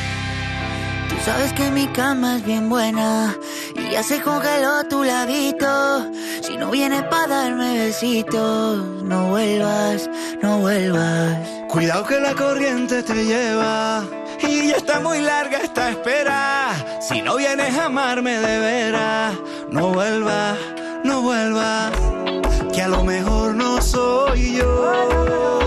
Sabes 1.25 1.53
que 1.53 1.69
mi 1.69 1.85
cama 1.87 2.37
es 2.37 2.45
bien 2.45 2.67
buena 2.67 3.35
y 3.75 3.91
ya 3.91 4.01
se 4.01 4.21
congeló 4.21 4.83
tu 4.89 5.03
ladito. 5.03 6.11
Si 6.41 6.57
no 6.57 6.71
vienes 6.71 7.03
para 7.03 7.27
darme 7.27 7.77
besitos, 7.77 9.03
no 9.03 9.29
vuelvas, 9.29 10.09
no 10.41 10.57
vuelvas. 10.57 11.37
Cuidado 11.69 12.05
que 12.05 12.19
la 12.19 12.33
corriente 12.33 13.03
te 13.03 13.23
lleva 13.23 14.03
y 14.41 14.69
ya 14.69 14.77
está 14.77 14.99
muy 14.99 15.19
larga 15.21 15.59
esta 15.59 15.91
espera. 15.91 16.73
Si 16.99 17.21
no 17.21 17.35
vienes 17.35 17.77
a 17.77 17.85
amarme 17.85 18.39
de 18.39 18.59
veras, 18.59 19.35
no 19.69 19.89
vuelvas, 19.89 20.57
no 21.03 21.21
vuelvas, 21.21 21.91
que 22.73 22.81
a 22.81 22.87
lo 22.87 23.03
mejor 23.03 23.53
no 23.53 23.79
soy 23.79 24.57
yo. 24.57 25.60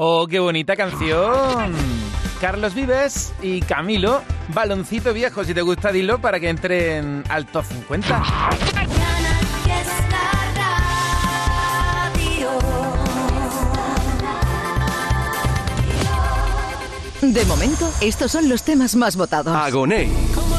Oh, 0.00 0.28
qué 0.28 0.38
bonita 0.38 0.76
canción. 0.76 1.74
Carlos 2.40 2.72
Vives 2.72 3.32
y 3.42 3.60
Camilo, 3.62 4.22
baloncito 4.54 5.12
viejo, 5.12 5.42
si 5.42 5.54
te 5.54 5.60
gusta, 5.60 5.90
dilo 5.90 6.20
para 6.20 6.38
que 6.38 6.48
entren 6.48 7.24
al 7.28 7.46
top 7.46 7.64
50. 7.64 8.22
De 17.20 17.44
momento, 17.46 17.92
estos 18.00 18.30
son 18.30 18.48
los 18.48 18.62
temas 18.62 18.94
más 18.94 19.16
votados. 19.16 19.52
Agoney, 19.52 20.06
Como 20.32 20.58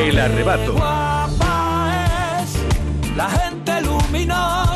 El 0.00 0.18
arrebato. 0.18 0.72
Guapa 0.72 2.42
es 2.42 3.16
la 3.16 3.28
gente 3.28 3.49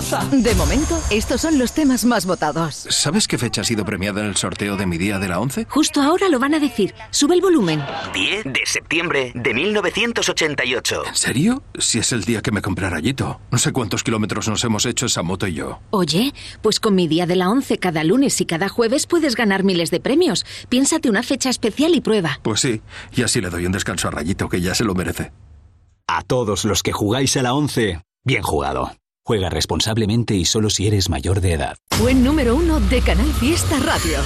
De 0.05 0.55
momento, 0.55 1.01
estos 1.11 1.41
son 1.41 1.59
los 1.59 1.73
temas 1.73 2.05
más 2.05 2.27
votados. 2.27 2.87
¿Sabes 2.91 3.27
qué 3.27 3.39
fecha 3.39 3.63
ha 3.63 3.65
sido 3.65 3.87
premiada 3.87 4.21
en 4.21 4.27
el 4.27 4.37
sorteo 4.37 4.77
de 4.77 4.85
mi 4.85 4.99
día 4.99 5.19
de 5.19 5.29
la 5.29 5.41
11? 5.41 5.65
Justo 5.71 6.03
ahora 6.03 6.29
lo 6.29 6.39
van 6.39 6.53
a 6.53 6.59
decir. 6.59 6.95
Sube 7.11 7.35
el 7.35 7.41
volumen. 7.41 7.83
10 8.13 8.45
de 8.45 8.61
septiembre 8.67 9.33
de 9.35 9.55
1988. 9.55 11.07
¿En 11.07 11.15
serio? 11.15 11.63
Si 11.79 12.01
es 12.01 12.13
el 12.13 12.25
día 12.25 12.43
que 12.43 12.51
me 12.51 12.61
compré 12.61 12.91
rayito. 12.91 13.41
No 13.51 13.57
sé 13.57 13.73
cuántos 13.73 14.05
kilómetros 14.05 14.47
nos 14.47 14.63
hemos 14.65 14.85
hecho 14.85 15.07
esa 15.07 15.23
moto 15.23 15.47
y 15.47 15.55
yo. 15.55 15.81
Oye, 15.89 16.35
pues 16.61 16.81
con 16.81 16.95
mi 16.95 17.09
día 17.09 17.25
de 17.25 17.37
la 17.37 17.49
11 17.49 17.79
cada 17.79 18.05
lunes 18.05 18.39
y 18.43 18.45
cada 18.45 18.69
jueves 18.69 19.07
puedes 19.07 19.37
ganar 19.37 19.65
miles 19.65 19.91
de 19.91 20.01
premios. 20.01 20.45
Piénsate 20.69 21.09
una 21.09 21.23
fecha 21.23 21.49
especial 21.49 21.95
y 21.95 22.03
prueba. 22.03 22.41
Pues 22.43 22.61
sí, 22.61 22.83
y 23.17 23.23
así 23.23 23.41
le 23.41 23.49
doy 23.49 23.65
un 23.65 23.73
descanso 23.73 24.09
a 24.09 24.11
Rayito 24.11 24.51
que 24.51 24.61
ya 24.61 24.75
se 24.75 24.85
lo 24.85 24.95
merece. 24.95 25.33
A 26.07 26.21
todos 26.21 26.67
los 26.67 26.83
que 26.83 26.93
jugáis 26.93 27.39
a 27.39 27.43
la 27.43 27.55
11, 27.55 28.03
bien 28.23 28.43
jugado. 28.43 28.91
Juega 29.27 29.49
responsablemente 29.49 30.35
y 30.35 30.45
solo 30.45 30.69
si 30.69 30.87
eres 30.87 31.09
mayor 31.09 31.41
de 31.41 31.55
edad. 31.55 31.79
Buen 31.99 32.23
número 32.23 32.55
uno 32.55 32.79
de 32.79 33.01
Canal 33.01 33.33
Fiesta 33.33 33.79
Radio. 33.79 34.19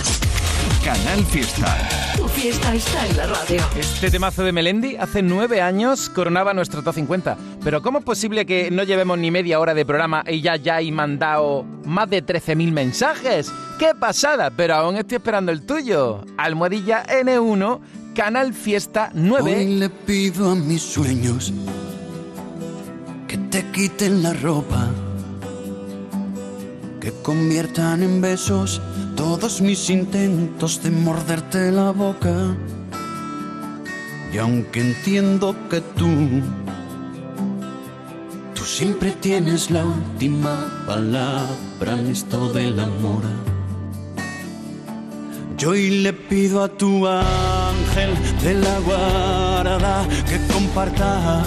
Canal 0.85 1.25
Fiesta. 1.27 1.89
Tu 2.17 2.27
fiesta 2.27 2.75
está 2.75 3.07
en 3.07 3.17
la 3.17 3.29
radio. 3.29 3.61
Este 3.79 4.11
temazo 4.11 4.43
de 4.43 4.51
Melendi 4.51 4.97
hace 4.97 5.23
nueve 5.23 5.61
años 5.63 6.11
coronaba 6.11 6.53
nuestro 6.53 6.83
top 6.83 6.97
50. 6.97 7.39
Pero 7.63 7.81
¿cómo 7.81 8.01
es 8.01 8.05
posible 8.05 8.45
que 8.45 8.73
no 8.73 8.83
llevemos 8.83 9.17
ni 9.19 9.31
media 9.31 9.61
hora 9.61 9.73
de 9.73 9.87
programa 9.87 10.25
y 10.27 10.41
ya 10.41 10.57
ya 10.57 10.77
hay 10.77 10.91
mandado 10.91 11.63
más 11.85 12.11
de 12.11 12.27
13.000 12.27 12.73
mensajes? 12.73 13.53
¡Qué 13.79 13.95
pasada! 13.95 14.51
Pero 14.51 14.75
aún 14.75 14.97
estoy 14.97 15.19
esperando 15.19 15.53
el 15.53 15.65
tuyo. 15.65 16.25
Almohadilla 16.37 17.05
N1, 17.07 17.79
Canal 18.17 18.53
Fiesta 18.53 19.13
9. 19.15 19.59
Hoy 19.59 19.77
le 19.77 19.91
pido 19.91 20.51
a 20.51 20.55
mis 20.57 20.83
sueños 20.83 21.53
te 23.51 23.65
quiten 23.71 24.23
la 24.23 24.33
ropa, 24.33 24.89
que 27.01 27.13
conviertan 27.23 28.03
en 28.03 28.21
besos 28.21 28.81
todos 29.17 29.61
mis 29.61 29.89
intentos 29.91 30.83
de 30.83 30.91
morderte 30.91 31.73
la 31.73 31.91
boca. 31.91 32.57
Y 34.33 34.39
aunque 34.39 34.81
entiendo 34.81 35.57
que 35.71 35.81
tú, 35.81 36.09
tú 38.55 38.65
siempre 38.65 39.13
tienes 39.13 39.71
la 39.71 39.85
última 39.85 40.85
palabra 40.87 41.99
en 41.99 42.09
esto 42.09 42.53
del 42.53 42.79
amor. 42.79 43.23
Yo 45.57 45.71
hoy 45.71 46.03
le 46.03 46.13
pido 46.13 46.63
a 46.63 46.69
tu 46.69 47.07
ángel 47.07 48.15
de 48.45 48.55
la 48.55 48.79
guarda 48.81 50.07
que 50.29 50.39
comparta, 50.53 51.43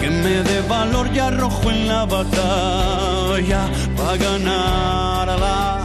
que 0.00 0.10
me 0.10 0.42
dé 0.42 0.60
valor 0.68 1.08
y 1.14 1.18
arrojo 1.18 1.70
en 1.70 1.88
la 1.88 2.04
batalla 2.04 3.68
para 3.96 4.16
ganarla. 4.16 5.84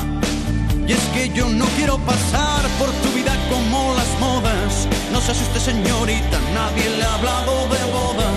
Y 0.87 0.91
es 0.93 1.03
que 1.13 1.29
yo 1.29 1.47
no 1.47 1.65
quiero 1.77 1.97
pasar 1.99 2.61
por 2.79 2.89
tu 3.03 3.09
vida 3.15 3.33
como 3.49 3.93
las 3.95 4.11
modas. 4.19 4.87
No 5.11 5.21
se 5.21 5.31
asuste 5.31 5.59
señorita, 5.59 6.37
nadie 6.53 6.89
le 6.97 7.03
ha 7.03 7.13
hablado 7.15 7.53
de 7.73 7.81
boda. 7.91 8.29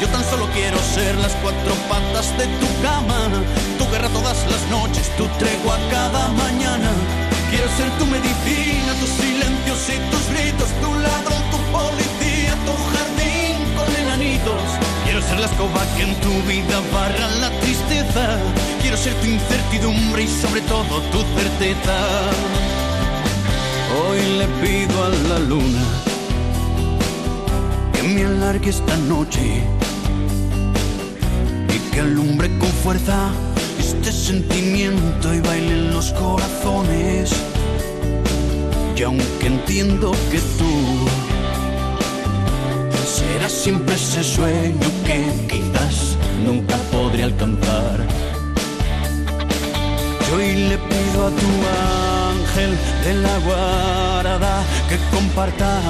Yo 0.00 0.08
tan 0.08 0.22
solo 0.24 0.46
quiero 0.52 0.78
ser 0.94 1.14
las 1.16 1.32
cuatro 1.42 1.74
patas 1.88 2.36
de 2.38 2.46
tu 2.60 2.68
cama, 2.82 3.20
tu 3.78 3.88
guerra 3.90 4.08
todas 4.08 4.38
las 4.50 4.62
noches, 4.70 5.10
tu 5.16 5.26
tregua 5.38 5.78
cada 5.90 6.28
mañana. 6.28 6.90
Quiero 7.50 7.68
ser 7.76 7.90
tu 7.98 8.06
medicina, 8.06 8.92
tus 9.00 9.10
silencios 9.10 9.80
y 9.88 9.96
tus 10.10 10.24
gritos, 10.32 10.68
tu 10.82 10.90
ladrón, 10.94 11.42
tu 11.50 11.58
policía, 11.72 12.54
tu 12.66 12.74
jardín 12.92 13.56
con 13.76 13.88
enanitos. 14.02 14.85
Quiero 15.06 15.22
ser 15.22 15.38
la 15.38 15.46
escoba 15.46 15.86
que 15.96 16.02
en 16.02 16.14
tu 16.20 16.32
vida 16.48 16.82
barra 16.92 17.28
la 17.40 17.50
tristeza. 17.60 18.38
Quiero 18.82 18.96
ser 18.96 19.14
tu 19.20 19.28
incertidumbre 19.28 20.24
y 20.24 20.26
sobre 20.26 20.60
todo 20.62 21.00
tu 21.12 21.18
certeza. 21.38 21.96
Hoy 23.96 24.20
le 24.38 24.46
pido 24.60 25.04
a 25.04 25.08
la 25.28 25.38
luna 25.38 25.84
que 27.92 28.02
me 28.02 28.24
alargue 28.24 28.70
esta 28.70 28.96
noche 28.96 29.62
y 31.72 31.78
que 31.92 32.00
alumbre 32.00 32.48
con 32.58 32.68
fuerza 32.82 33.30
este 33.78 34.10
sentimiento 34.10 35.32
y 35.32 35.38
bailen 35.38 35.94
los 35.94 36.12
corazones. 36.14 37.30
Y 38.96 39.02
aunque 39.04 39.46
entiendo 39.46 40.10
que 40.32 40.40
tú 40.58 40.95
siempre 43.48 43.94
ese 43.94 44.24
sueño 44.24 44.88
que 45.04 45.24
quizás 45.48 46.16
nunca 46.44 46.76
podré 46.90 47.24
alcanzar. 47.24 47.98
Yo 50.28 50.36
hoy 50.36 50.68
le 50.68 50.78
pido 50.78 51.26
a 51.26 51.30
tu 51.30 51.50
ángel 52.30 52.76
de 53.04 53.14
la 53.14 53.38
guarda 53.38 54.64
que 54.88 54.96
comparta, 55.14 55.80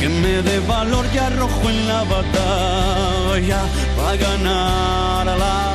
que 0.00 0.08
me 0.08 0.42
dé 0.42 0.60
valor 0.60 1.06
y 1.14 1.18
arrojo 1.18 1.70
en 1.70 1.88
la 1.88 2.02
batalla 2.04 3.60
para 3.96 4.16
ganarla. 4.16 5.74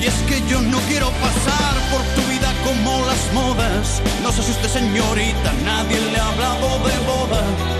Y 0.00 0.06
es 0.06 0.14
que 0.28 0.42
yo 0.50 0.60
no 0.60 0.78
quiero 0.88 1.10
pasar 1.26 1.74
por 1.90 2.02
tu 2.14 2.22
vida 2.30 2.52
como 2.64 3.04
las 3.06 3.32
modas. 3.32 4.02
No 4.22 4.32
se 4.32 4.40
asuste 4.42 4.68
señorita, 4.68 5.52
nadie 5.64 5.98
le 6.12 6.18
ha 6.18 6.28
hablado 6.28 6.68
de 6.88 6.96
boda. 7.10 7.79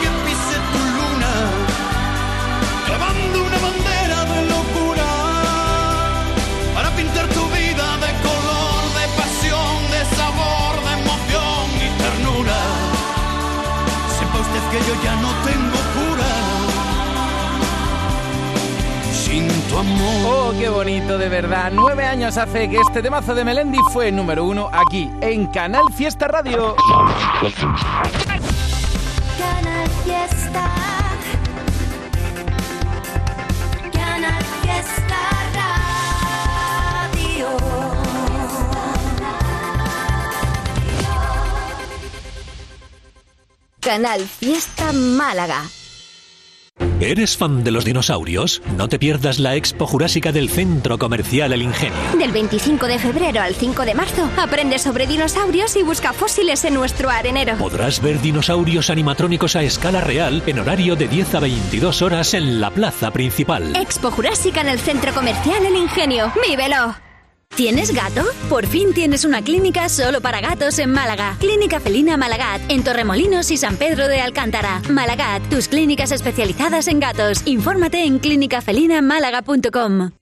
Que 0.00 0.08
pise 0.24 0.56
tu 0.72 0.80
luna, 0.96 1.32
clavando 2.86 3.44
una 3.44 3.58
bandera 3.58 4.24
de 4.24 4.40
locura 4.54 5.08
para 6.74 6.90
pintar 6.96 7.26
tu 7.28 7.44
vida 7.48 7.86
de 8.04 8.10
color, 8.26 8.80
de 8.98 9.06
pasión, 9.20 9.76
de 9.92 10.02
sabor, 10.16 10.72
de 10.86 10.92
emoción 11.00 11.66
y 11.84 11.88
ternura. 12.02 12.60
Sepa 14.18 14.38
usted 14.40 14.62
que 14.70 14.78
yo 14.88 14.94
ya 15.04 15.14
no 15.16 15.30
tengo 15.44 15.79
tu 19.70 19.78
amor. 19.78 20.26
Oh, 20.26 20.52
qué 20.58 20.68
bonito, 20.68 21.16
de 21.16 21.28
verdad. 21.28 21.70
Nueve 21.72 22.04
años 22.04 22.36
hace 22.36 22.68
que 22.68 22.78
este 22.78 23.02
temazo 23.02 23.34
de 23.34 23.44
Melendi 23.44 23.78
fue 23.92 24.10
número 24.10 24.44
uno 24.44 24.68
aquí, 24.72 25.10
en 25.20 25.46
Canal 25.46 25.84
Fiesta 25.94 26.26
Radio. 26.28 26.74
Canal 29.38 29.88
Fiesta. 30.04 30.70
Canal 33.92 34.44
Fiesta 34.62 35.18
Radio. 37.12 37.48
Canal 43.80 44.20
Fiesta 44.20 44.92
Málaga. 44.92 45.79
¿Eres 47.00 47.34
fan 47.38 47.64
de 47.64 47.70
los 47.70 47.86
dinosaurios? 47.86 48.60
No 48.76 48.86
te 48.86 48.98
pierdas 48.98 49.38
la 49.38 49.56
Expo 49.56 49.86
Jurásica 49.86 50.32
del 50.32 50.50
Centro 50.50 50.98
Comercial 50.98 51.50
El 51.54 51.62
Ingenio. 51.62 51.96
Del 52.18 52.30
25 52.30 52.86
de 52.86 52.98
febrero 52.98 53.40
al 53.40 53.54
5 53.54 53.86
de 53.86 53.94
marzo, 53.94 54.28
aprende 54.36 54.78
sobre 54.78 55.06
dinosaurios 55.06 55.76
y 55.76 55.82
busca 55.82 56.12
fósiles 56.12 56.62
en 56.66 56.74
nuestro 56.74 57.08
arenero. 57.08 57.56
Podrás 57.56 58.02
ver 58.02 58.20
dinosaurios 58.20 58.90
animatrónicos 58.90 59.56
a 59.56 59.62
escala 59.62 60.02
real 60.02 60.42
en 60.46 60.58
horario 60.58 60.94
de 60.94 61.08
10 61.08 61.36
a 61.36 61.40
22 61.40 62.02
horas 62.02 62.34
en 62.34 62.60
la 62.60 62.70
plaza 62.70 63.10
principal. 63.10 63.74
Expo 63.76 64.10
Jurásica 64.10 64.60
en 64.60 64.68
el 64.68 64.78
Centro 64.78 65.14
Comercial 65.14 65.64
El 65.64 65.76
Ingenio. 65.76 66.30
¡Vívelo! 66.46 67.09
¿Tienes 67.56 67.92
gato? 67.92 68.24
Por 68.48 68.66
fin 68.66 68.94
tienes 68.94 69.24
una 69.24 69.42
clínica 69.42 69.88
solo 69.88 70.20
para 70.20 70.40
gatos 70.40 70.78
en 70.78 70.92
Málaga. 70.92 71.36
Clínica 71.40 71.78
Felina 71.78 72.16
Malagat, 72.16 72.62
en 72.70 72.82
Torremolinos 72.82 73.50
y 73.50 73.56
San 73.56 73.76
Pedro 73.76 74.08
de 74.08 74.20
Alcántara. 74.20 74.80
Malagat, 74.88 75.42
tus 75.50 75.68
clínicas 75.68 76.10
especializadas 76.12 76.88
en 76.88 77.00
gatos. 77.00 77.42
Infórmate 77.44 78.04
en 78.04 78.18
clínicafelinamálaga.com. 78.18 80.12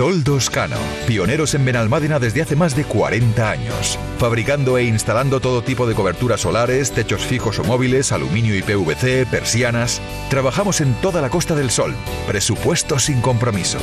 Toldos 0.00 0.48
Cano, 0.48 0.78
pioneros 1.06 1.54
en 1.54 1.62
Benalmádena 1.62 2.18
desde 2.18 2.40
hace 2.40 2.56
más 2.56 2.74
de 2.74 2.84
40 2.84 3.50
años, 3.50 3.98
fabricando 4.18 4.78
e 4.78 4.84
instalando 4.84 5.40
todo 5.40 5.62
tipo 5.62 5.86
de 5.86 5.94
coberturas 5.94 6.40
solares, 6.40 6.90
techos 6.92 7.20
fijos 7.20 7.58
o 7.58 7.64
móviles, 7.64 8.10
aluminio 8.10 8.56
y 8.56 8.62
PVC, 8.62 9.26
persianas. 9.30 10.00
Trabajamos 10.30 10.80
en 10.80 10.94
toda 11.02 11.20
la 11.20 11.28
Costa 11.28 11.54
del 11.54 11.68
Sol. 11.68 11.94
Presupuesto 12.26 12.98
sin 12.98 13.20
compromiso. 13.20 13.76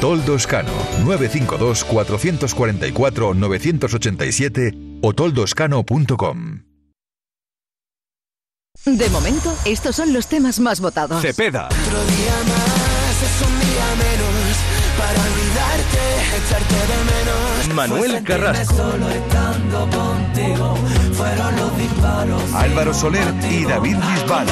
Toldos 0.00 0.46
Cano, 0.46 0.70
952 1.04 1.82
444 1.82 3.34
987 3.34 4.72
o 5.02 5.14
toldoscano.com. 5.14 6.62
De 8.84 9.10
momento, 9.10 9.52
estos 9.64 9.96
son 9.96 10.12
los 10.12 10.28
temas 10.28 10.60
más 10.60 10.80
votados. 10.80 11.20
Cepeda. 11.22 11.66
Otro 11.66 12.04
día 12.04 12.36
más 12.54 13.20
es 13.20 13.48
un 13.48 13.58
día 13.58 13.96
menos 13.98 14.45
para 14.98 15.20
olvidarte, 15.28 16.02
echarte 16.36 16.74
de 16.74 16.98
menos. 17.12 17.74
Manuel 17.74 18.22
Carrasco. 18.24 18.74
Solo 18.74 19.08
estando 19.10 19.90
contigo 19.90 20.76
fueron 21.12 21.56
los 21.56 21.78
disparos. 21.78 22.54
Álvaro 22.54 22.94
Soler 22.94 23.34
y 23.50 23.64
David 23.64 23.96
Bisbal. 23.96 24.46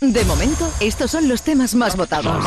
De 0.00 0.24
momento, 0.24 0.68
estos 0.80 1.10
son 1.10 1.28
los 1.28 1.42
temas 1.42 1.74
más 1.74 1.96
votados. 1.96 2.44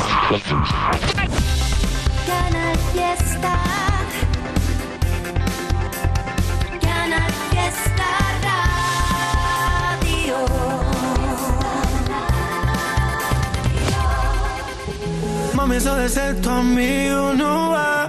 Eso 15.83 15.95
de 15.97 16.07
ser 16.07 16.41
tu 16.41 16.49
amigo 16.49 17.33
no 17.33 17.71
va, 17.71 18.07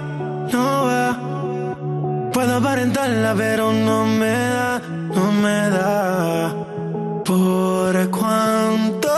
no 0.53 0.85
va. 0.87 2.31
Puedo 2.31 2.55
aparentarla, 2.55 3.35
pero 3.35 3.73
no 3.73 4.05
me 4.05 4.31
da, 4.31 4.81
no 5.15 5.31
me 5.43 5.69
da. 5.77 6.53
¿Por 7.25 8.09
cuánto 8.11 9.09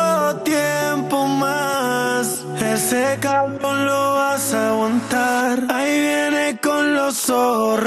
tiempo 0.44 1.28
más 1.28 2.44
ese 2.74 3.20
cabrón 3.20 3.86
lo 3.86 4.16
vas 4.16 4.54
a 4.56 4.70
aguantar? 4.70 5.64
Ahí 5.70 6.00
viene 6.00 6.60
con 6.60 6.96
los 6.96 7.16
zorros. 7.16 7.87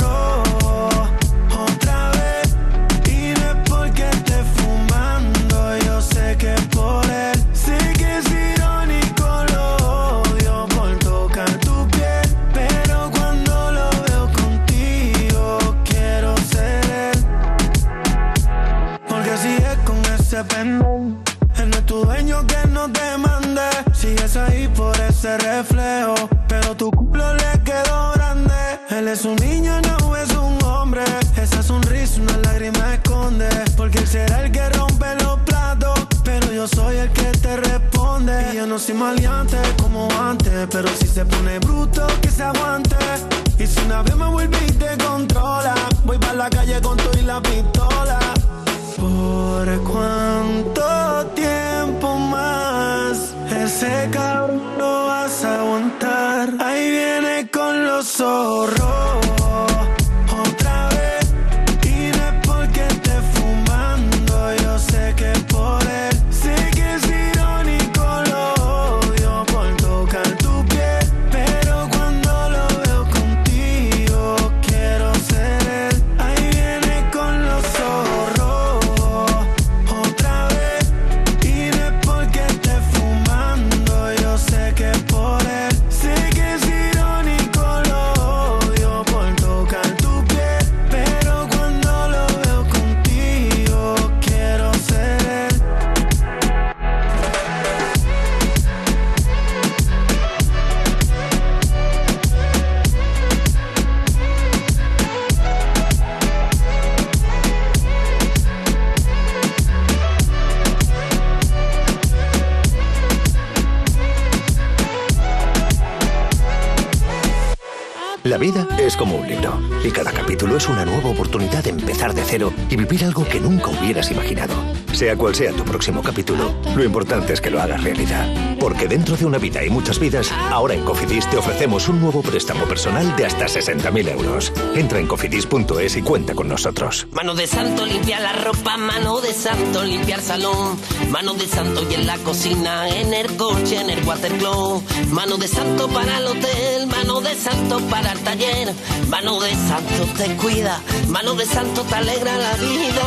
Como 119.01 119.17
un 119.17 119.27
libro 119.27 119.59
y 119.83 119.91
cada 119.91 120.13
capítulo 120.13 120.59
es 120.59 120.69
una 120.69 120.85
nueva 120.85 121.09
oportunidad 121.09 121.65
de 121.65 121.71
empezar 121.71 122.13
de 122.13 122.23
cero 122.23 122.53
y 122.69 122.77
vivir 122.77 123.03
algo 123.03 123.25
que 123.25 123.40
nunca 123.40 123.69
hubieras 123.69 124.11
imaginado. 124.11 124.53
Sea 124.93 125.17
cual 125.17 125.35
sea 125.35 125.53
tu 125.53 125.65
próximo 125.65 126.03
capítulo, 126.03 126.55
lo 126.75 126.85
importante 126.85 127.33
es 127.33 127.41
que 127.41 127.51
lo 127.51 127.61
hagas 127.61 127.83
realidad. 127.83 128.57
Porque 128.59 128.88
dentro 128.88 129.17
de 129.17 129.25
una 129.25 129.38
vida 129.38 129.65
y 129.65 129.71
muchas 129.71 129.99
vidas, 129.99 130.31
ahora 130.51 130.75
en 130.75 130.85
Cofidis 130.85 131.29
te 131.31 131.38
ofrecemos 131.38 131.88
un 131.88 132.01
nuevo 132.01 132.21
préstamo 132.23 132.67
personal 132.67 133.17
de 133.17 133.25
hasta 133.25 133.47
60.000 133.47 134.09
euros. 134.11 134.53
Entra 134.75 134.99
en 134.99 135.07
cofidis.es 135.07 135.97
y 135.97 136.03
cuenta 136.03 136.35
con 136.35 136.49
nosotros. 136.49 137.07
Mano 137.13 137.35
de 137.35 137.47
santo 137.47 137.87
limpia 137.87 138.21
la 138.21 138.33
ropa, 138.33 138.77
mano 138.77 139.21
de 139.21 139.33
santo 139.33 139.83
limpiar 139.85 140.21
salón, 140.21 140.77
mano 141.11 141.35
de 141.35 141.47
santo 141.47 141.87
y 141.91 141.95
en 141.95 142.07
la 142.07 142.19
cocina, 142.19 142.88
en 142.88 143.15
el 143.15 143.37
coche, 143.37 143.81
en 143.81 143.91
el 143.91 144.05
watercloak, 144.05 144.83
mano 145.11 145.37
de 145.38 145.49
santo 145.49 145.88
para 145.88 146.19
el 146.19 146.27
hotel, 146.27 146.87
mano 146.87 147.21
de 147.21 147.35
santo 147.37 147.81
para 147.88 148.13
el 148.13 148.21
taller, 148.21 148.75
mano 149.09 149.41
de 149.41 149.55
santo 149.55 150.07
te 150.17 150.37
cuida, 150.37 150.81
mano 151.09 151.35
de 151.35 151.47
santo 151.47 151.83
te 151.83 151.95
alegra 151.95 152.37
la 152.37 152.55
vida, 152.55 153.03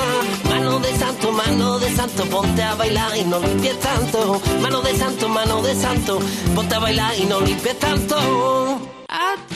santo, 1.13 1.31
mano 1.31 1.79
de 1.79 1.89
santo, 1.95 2.25
ponte 2.25 2.63
a 2.63 2.75
bailar 2.75 3.15
y 3.15 3.23
no 3.23 3.39
limpies 3.39 3.79
tanto, 3.79 4.41
mano 4.61 4.81
de 4.81 4.95
santo, 4.95 5.29
mano 5.29 5.61
de 5.61 5.75
santo, 5.75 6.19
ponte 6.55 6.75
a 6.75 6.79
bailar 6.79 7.13
y 7.19 7.25
no 7.25 7.39
limpies 7.41 7.77
tanto. 7.77 8.17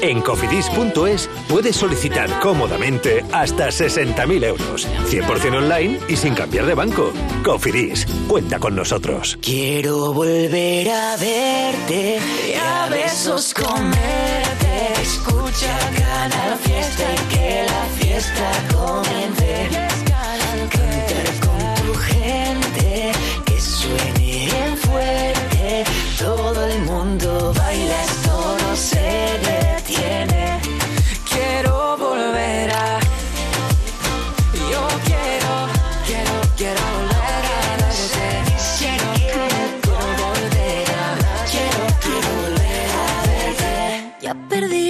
En 0.02 0.22
cofidis.es 0.22 1.28
puedes 1.48 1.76
solicitar 1.76 2.30
cómodamente 2.40 3.26
hasta 3.32 3.70
60.000 3.70 4.44
euros, 4.44 4.88
100% 5.10 5.58
online 5.58 6.00
y 6.08 6.16
sin 6.16 6.36
cambiar 6.36 6.68
de 6.68 6.76
banco. 6.76 7.12
Cofidis, 7.44 8.06
cuenta 8.28 8.60
con 8.60 8.76
nosotros. 8.76 9.38
Quiero 9.42 10.14
volver 10.14 10.90
a 10.92 11.18
verte 11.18 12.20
y 12.50 12.54
a 12.54 12.88
besos 12.90 13.54
comerte. 13.56 14.94
Escucha 15.02 15.76
Canal 15.98 16.60
Fiesta 16.60 17.04
y 17.14 17.36
que 17.36 17.66
la 17.66 17.86
fiesta 17.98 18.52
comience. 18.76 19.97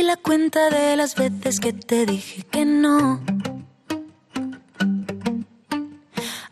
La 0.07 0.15
cuenta 0.15 0.69
de 0.69 0.95
las 0.95 1.15
veces 1.15 1.59
que 1.59 1.71
te 1.73 2.05
dije 2.05 2.43
que 2.43 2.65
no. 2.65 3.19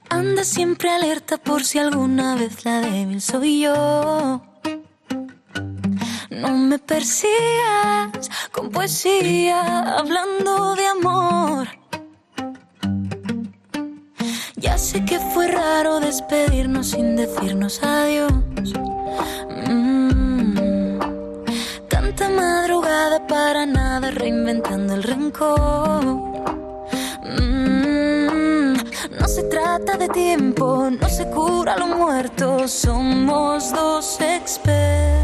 Anda 0.09 0.43
siempre 0.43 0.91
alerta 0.91 1.37
por 1.37 1.63
si 1.63 1.79
alguna 1.79 2.35
vez 2.35 2.63
la 2.63 2.81
débil 2.81 3.21
soy 3.21 3.61
yo. 3.61 4.41
No 6.29 6.49
me 6.49 6.77
persigas 6.77 8.29
con 8.51 8.69
poesía 8.69 9.97
hablando 9.97 10.75
de 10.75 10.87
amor. 10.87 11.67
Ya 14.57 14.77
sé 14.77 15.03
que 15.05 15.19
fue 15.19 15.47
raro 15.47 15.99
despedirnos 15.99 16.91
sin 16.91 17.15
decirnos 17.15 17.81
adiós. 17.81 18.33
Madrugada 22.35 23.25
para 23.27 23.65
nada 23.65 24.11
reinventando 24.11 24.93
el 24.95 25.03
rencor. 25.03 26.03
Mm. 27.23 28.73
No 29.19 29.27
se 29.27 29.43
trata 29.43 29.97
de 29.97 30.09
tiempo, 30.09 30.89
no 30.89 31.09
se 31.09 31.29
cura 31.29 31.77
lo 31.77 31.87
muerto, 31.87 32.67
somos 32.67 33.71
dos 33.71 34.19
expertos. 34.21 35.14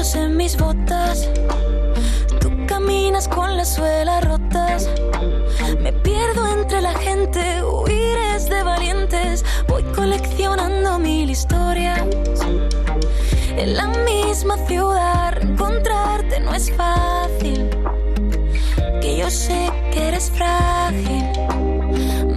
En 0.00 0.34
mis 0.36 0.56
botas. 0.56 1.28
Tú 2.40 2.50
caminas 2.66 3.28
con 3.28 3.56
las 3.58 3.74
suelas 3.74 4.24
rotas. 4.24 4.88
Me 5.78 5.92
pierdo 5.92 6.46
entre 6.48 6.80
la 6.80 6.94
gente, 6.94 7.62
huir 7.62 8.10
de 8.48 8.62
valientes. 8.62 9.44
Voy 9.68 9.82
coleccionando 9.94 10.98
mil 10.98 11.28
historias. 11.28 12.00
En 13.56 13.76
la 13.76 13.88
misma 13.88 14.56
ciudad, 14.66 15.36
encontrarte 15.42 16.40
no 16.40 16.54
es 16.54 16.72
fácil. 16.74 17.68
Que 19.02 19.18
yo 19.18 19.30
sé 19.30 19.70
que 19.92 20.08
eres 20.08 20.30
frágil. 20.30 21.24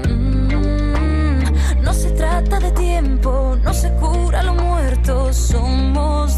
Mm, 0.10 1.82
No 1.82 1.94
se 1.94 2.12
trata 2.12 2.60
de 2.60 2.72
tiempo, 2.72 3.58
no 3.64 3.74
se 3.74 3.90
cura 3.94 4.44
lo 4.44 4.54
muerto. 4.56 5.32
Somos 5.32 6.33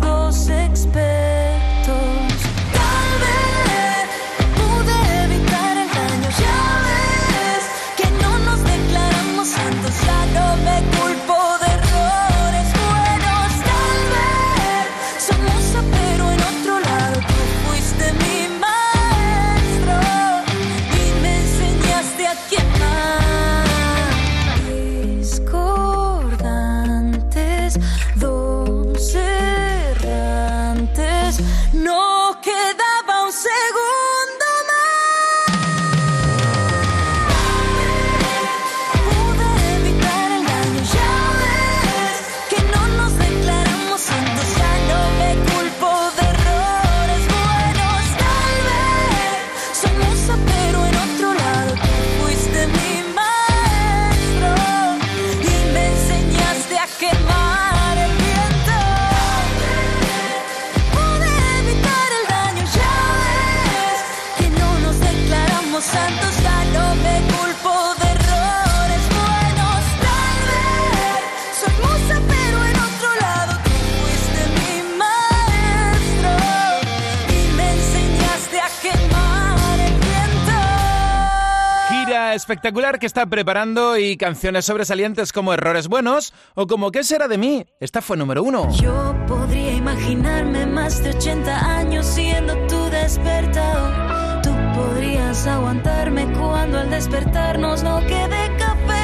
espectacular 82.55 82.99
que 82.99 83.05
está 83.05 83.25
preparando 83.25 83.97
y 83.97 84.15
canciones 84.15 84.63
sobresalientes 84.63 85.33
como 85.33 85.53
Errores 85.53 85.89
Buenos 85.89 86.33
o 86.53 86.67
como 86.67 86.89
¿Qué 86.89 87.03
será 87.03 87.27
de 87.27 87.37
mí? 87.37 87.65
Esta 87.81 88.01
fue 88.01 88.15
número 88.15 88.43
uno. 88.43 88.71
Yo 88.77 89.13
podría 89.27 89.73
imaginarme 89.73 90.65
más 90.65 91.03
de 91.03 91.09
80 91.09 91.77
años 91.77 92.05
siendo 92.05 92.55
tu 92.67 92.81
despertador. 92.89 94.41
Tú 94.41 94.51
podrías 94.73 95.45
aguantarme 95.45 96.31
cuando 96.31 96.79
al 96.79 96.89
despertarnos 96.89 97.83
no 97.83 97.99
quede 98.07 98.55
café. 98.57 99.03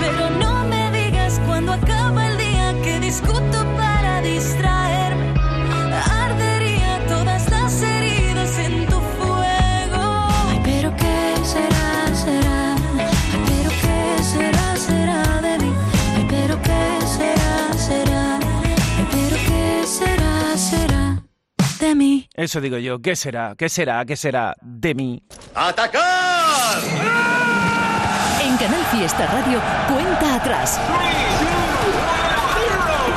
Pero 0.00 0.30
no 0.38 0.64
me 0.64 0.90
digas 0.90 1.38
cuando 1.46 1.74
acaba 1.74 2.26
el 2.26 2.38
día 2.38 2.74
que 2.82 3.00
discuto 3.00 3.66
para 3.76 4.22
distraerme. 4.22 4.87
Mí. 21.98 22.28
Eso 22.34 22.60
digo 22.60 22.78
yo, 22.78 23.00
¿qué 23.00 23.14
será? 23.16 23.54
¿Qué 23.58 23.68
será? 23.68 24.04
¿Qué 24.06 24.16
será 24.16 24.54
de 24.62 24.94
mí? 24.94 25.22
¡Atacar! 25.54 26.78
En 28.42 28.56
Canal 28.56 28.84
Fiesta 28.86 29.26
Radio, 29.26 29.60
cuenta 29.92 30.36
atrás. 30.36 30.80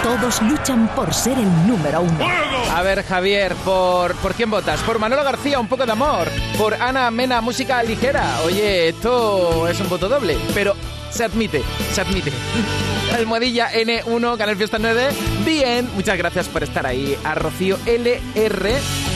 Todos 0.04 0.42
luchan 0.42 0.88
por 0.96 1.14
ser 1.14 1.38
el 1.38 1.68
número 1.68 2.02
uno. 2.02 2.28
A 2.74 2.82
ver, 2.82 3.04
Javier, 3.04 3.54
¿por, 3.64 4.16
¿por 4.16 4.34
quién 4.34 4.50
votas? 4.50 4.82
¿Por 4.82 4.98
Manolo 4.98 5.24
García, 5.24 5.60
un 5.60 5.68
poco 5.68 5.86
de 5.86 5.92
amor? 5.92 6.28
¿Por 6.58 6.74
Ana 6.74 7.12
Mena, 7.12 7.40
música 7.42 7.84
ligera? 7.84 8.40
Oye, 8.46 8.90
esto 8.90 9.68
es 9.68 9.80
un 9.80 9.90
voto 9.90 10.10
doble, 10.10 10.38
pero 10.54 10.76
se 11.12 11.24
admite, 11.24 11.62
se 11.94 12.02
admite. 12.02 12.32
Almohadilla 13.16 13.72
N1, 13.72 14.38
Canal 14.38 14.56
Fiesta 14.56 14.80
9. 14.80 15.10
Bien, 15.46 15.90
muchas 15.94 16.18
gracias 16.18 16.48
por 16.48 16.64
estar 16.64 16.86
ahí. 16.86 17.18
A 17.24 17.36
Rocío 17.36 17.78
LR, 17.86 18.72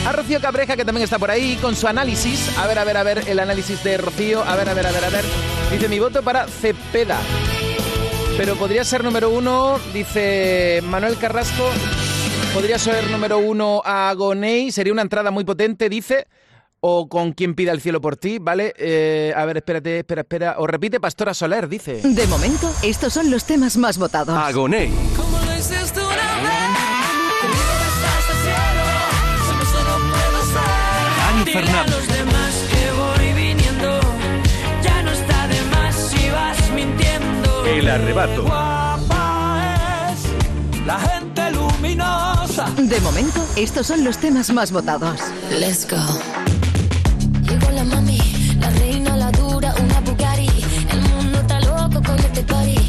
a 0.06 0.12
Rocío 0.12 0.40
Cabreja, 0.40 0.76
que 0.76 0.84
también 0.84 1.04
está 1.04 1.18
por 1.18 1.30
ahí 1.30 1.56
con 1.56 1.74
su 1.74 1.88
análisis. 1.88 2.56
A 2.58 2.66
ver, 2.66 2.78
a 2.78 2.84
ver, 2.84 2.96
a 2.96 3.02
ver, 3.02 3.22
el 3.26 3.38
análisis 3.38 3.82
de 3.82 3.96
Rocío. 3.96 4.42
A 4.44 4.54
ver, 4.56 4.68
a 4.68 4.74
ver, 4.74 4.86
a 4.86 4.92
ver, 4.92 5.04
a 5.04 5.10
ver. 5.10 5.24
Dice 5.70 5.88
mi 5.88 5.98
voto 5.98 6.22
para 6.22 6.46
Cepeda. 6.46 7.18
Pero 8.36 8.54
podría 8.56 8.84
ser 8.84 9.02
número 9.02 9.30
uno, 9.30 9.80
dice 9.94 10.82
Manuel 10.84 11.16
Carrasco. 11.16 11.70
Podría 12.52 12.78
ser 12.78 13.10
número 13.10 13.38
uno 13.38 13.80
a 13.84 14.12
Gonei. 14.14 14.70
Sería 14.70 14.92
una 14.92 15.02
entrada 15.02 15.30
muy 15.30 15.44
potente, 15.44 15.88
dice. 15.88 16.26
O 16.88 17.08
con 17.08 17.32
quien 17.32 17.56
pida 17.56 17.72
el 17.72 17.80
cielo 17.80 18.00
por 18.00 18.16
ti, 18.16 18.38
¿vale? 18.38 18.72
Eh, 18.78 19.32
a 19.36 19.44
ver, 19.44 19.56
espérate, 19.56 19.98
espera, 19.98 20.20
espera. 20.20 20.54
O 20.58 20.68
repite 20.68 21.00
Pastora 21.00 21.34
Soler, 21.34 21.68
dice. 21.68 22.00
De 22.00 22.26
momento, 22.28 22.72
estos 22.80 23.12
son 23.12 23.28
los 23.28 23.44
temas 23.44 23.76
más 23.76 23.98
votados. 23.98 24.38
Agoney. 24.38 24.92
Como 25.16 25.36
lo 25.36 25.52
hiciste 25.56 25.98
una 25.98 26.14
vez, 26.14 26.76
conmigo 27.40 27.72
hasta 27.88 28.32
el 28.32 28.38
cielo, 28.44 28.84
solo 29.48 29.64
solo 29.64 29.92
puedo 30.12 30.38
ser. 30.46 30.62
Dani 31.18 31.44
Dile 31.44 31.58
a 31.58 31.64
Fernández. 31.64 32.06
El 37.66 37.88
arrebato. 37.88 38.44
Guapa 38.44 40.12
es 40.12 40.86
la 40.86 41.00
gente 41.00 41.50
luminosa. 41.50 42.70
De 42.78 43.00
momento, 43.00 43.44
estos 43.56 43.88
son 43.88 44.04
los 44.04 44.18
temas 44.18 44.52
más 44.52 44.70
votados. 44.70 45.20
Let's 45.50 45.84
go 45.90 45.96
mami. 47.86 48.18
La 48.60 48.70
reina, 48.70 49.16
la 49.16 49.30
dura, 49.30 49.74
una 49.82 50.00
Bugatti. 50.00 50.48
El 50.90 51.00
mundo 51.10 51.38
está 51.40 51.60
loco 51.60 52.02
con 52.02 52.18
este 52.18 52.42
party. 52.42 52.85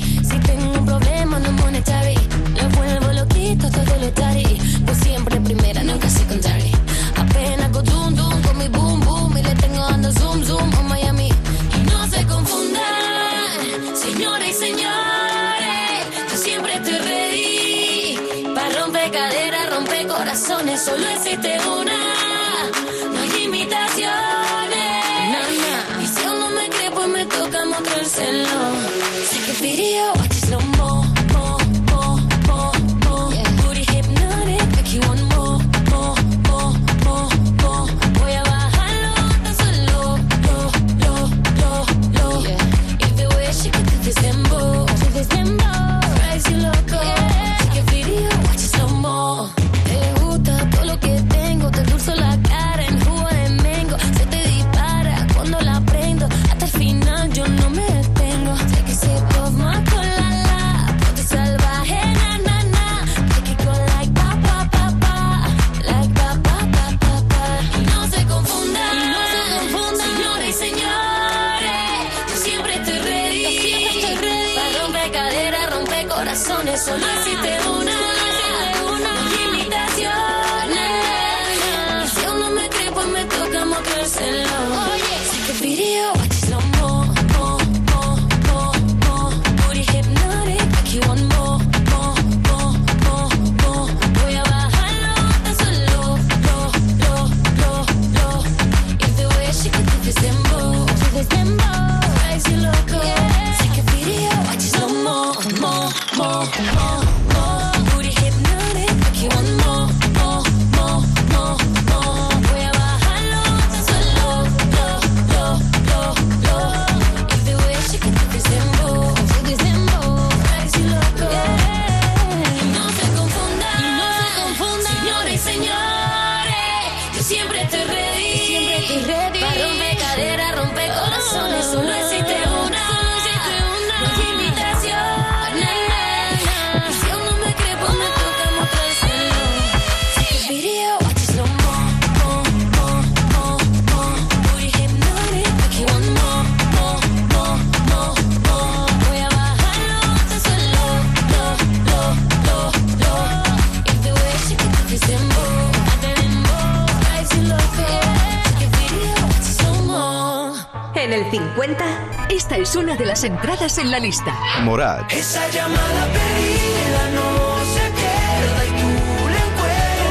es 162.68 162.76
una 162.76 162.98
de 162.98 163.06
las 163.06 163.24
entradas 163.24 163.78
en 163.78 163.90
la 163.92 163.98
lista. 163.98 164.38
Morat. 164.64 165.10
Esa 165.10 165.50
llamada 165.52 166.06
perdida 166.12 167.10
no 167.16 167.60
se 167.74 167.86
pierda 167.96 168.66
y 168.66 168.72
tú 168.82 168.92
la 169.32 169.40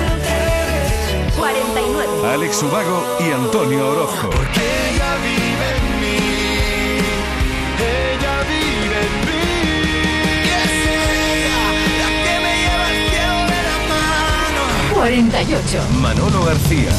encuentres. 0.06 1.36
49. 1.36 2.32
Alex 2.32 2.62
Ubago 2.62 3.18
y 3.20 3.24
Antonio 3.30 3.90
Orojo. 3.90 4.30
Porque 4.30 4.62
ella 4.88 5.16
vive 5.26 5.66
en 5.76 5.84
mí. 6.00 6.16
Ella 7.78 8.34
vive 8.48 8.98
en 9.04 9.14
mí. 9.26 9.44
Yes, 10.48 10.76
ella, 11.36 11.60
la 12.00 12.08
que 12.24 12.34
me 12.40 12.52
lleva 12.62 12.86
el 12.88 12.98
cielo 13.10 13.38
de 13.52 13.60
la 13.68 13.76
mano. 13.92 14.62
48. 14.94 15.76
Manolo 16.00 16.40
García. 16.46 16.92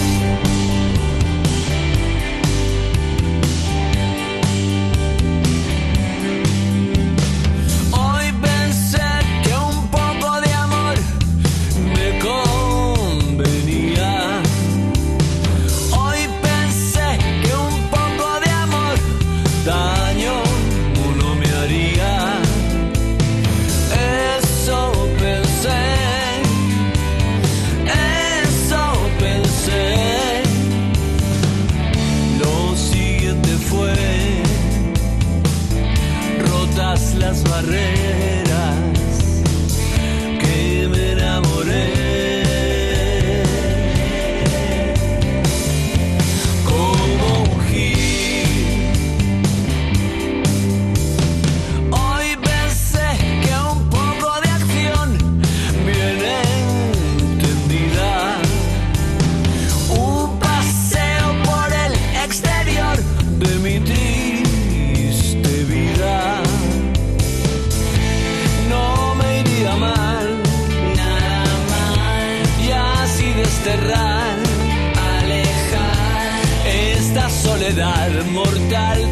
soledad 77.67 78.25
mortal. 78.27 79.06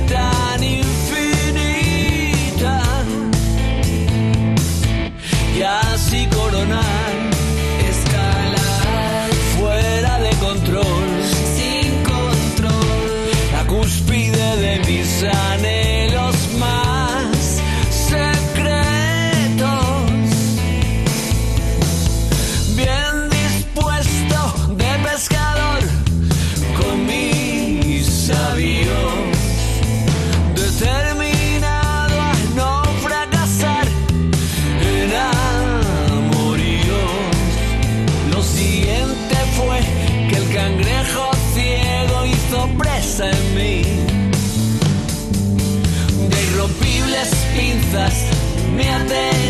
Me 49.15 49.44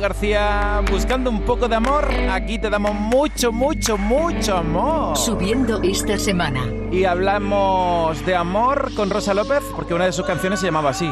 Manolo 0.00 0.14
García, 0.14 0.82
buscando 0.90 1.30
un 1.30 1.42
poco 1.42 1.68
de 1.68 1.76
amor, 1.76 2.08
aquí 2.30 2.58
te 2.58 2.70
damos 2.70 2.94
mucho, 2.94 3.52
mucho, 3.52 3.98
mucho 3.98 4.56
amor. 4.56 5.16
Subiendo 5.16 5.82
esta 5.82 6.18
semana. 6.18 6.64
Y 6.90 7.04
hablamos 7.04 8.24
de 8.24 8.34
amor 8.34 8.94
con 8.94 9.10
Rosa 9.10 9.34
López, 9.34 9.62
porque 9.76 9.92
una 9.92 10.06
de 10.06 10.12
sus 10.12 10.24
canciones 10.24 10.60
se 10.60 10.66
llamaba 10.66 10.90
así. 10.90 11.10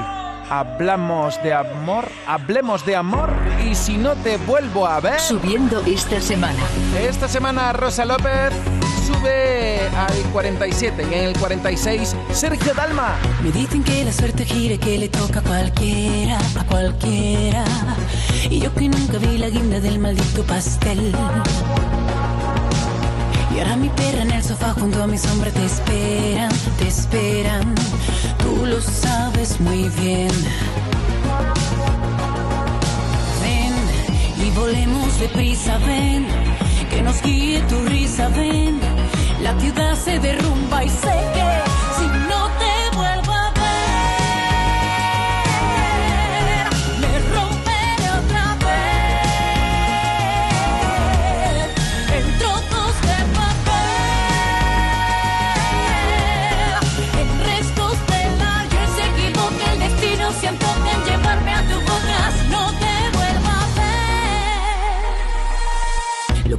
Hablamos 0.50 1.42
de 1.42 1.52
amor, 1.52 2.06
hablemos 2.26 2.86
de 2.86 2.96
amor 2.96 3.30
y 3.62 3.74
si 3.74 3.98
no 3.98 4.14
te 4.14 4.38
vuelvo 4.38 4.86
a 4.86 5.00
ver. 5.00 5.20
Subiendo 5.20 5.80
esta 5.80 6.20
semana. 6.20 6.62
Esta 6.98 7.28
semana 7.28 7.74
Rosa 7.74 8.06
López 8.06 8.54
sube 9.08 9.88
al 9.96 10.14
47 10.32 11.06
y 11.10 11.14
en 11.14 11.24
el 11.24 11.38
46 11.38 12.14
Sergio 12.32 12.74
Dalma. 12.74 13.16
Me 13.42 13.50
dicen 13.50 13.82
que 13.82 14.04
la 14.04 14.12
suerte 14.12 14.44
gira, 14.44 14.76
que 14.76 14.98
le 14.98 15.08
toca 15.08 15.40
a 15.40 15.42
cualquiera, 15.42 16.38
a 16.58 16.64
cualquiera. 16.64 17.64
Y 18.50 18.60
yo 18.60 18.74
que 18.74 18.88
nunca 18.88 19.18
vi 19.18 19.38
la 19.38 19.48
guinda 19.48 19.80
del 19.80 19.98
maldito 19.98 20.42
pastel. 20.44 21.14
Y 23.54 23.58
ahora 23.58 23.76
mi 23.76 23.88
perra 23.88 24.22
en 24.22 24.30
el 24.30 24.42
sofá 24.42 24.74
junto 24.74 25.02
a 25.02 25.06
mi 25.06 25.16
sombra 25.16 25.50
te 25.50 25.64
esperan, 25.64 26.52
te 26.78 26.88
esperan. 26.88 27.74
Tú 28.42 28.66
lo 28.66 28.80
sabes 28.80 29.58
muy 29.60 29.88
bien. 30.00 30.32
Ven 33.42 34.46
y 34.46 34.50
volemos 34.50 35.18
deprisa, 35.18 35.78
ven. 35.78 36.26
Que 36.90 37.02
nos 37.02 37.22
guíe 37.22 37.60
tu 37.62 37.80
risa, 37.86 38.28
ven. 38.28 38.97
La 39.42 39.58
ciudad 39.60 39.94
se 39.94 40.18
derrumba 40.18 40.84
y 40.84 40.88
sé 40.88 41.14
que 41.32 41.62
si 41.96 42.06
no 42.28 42.47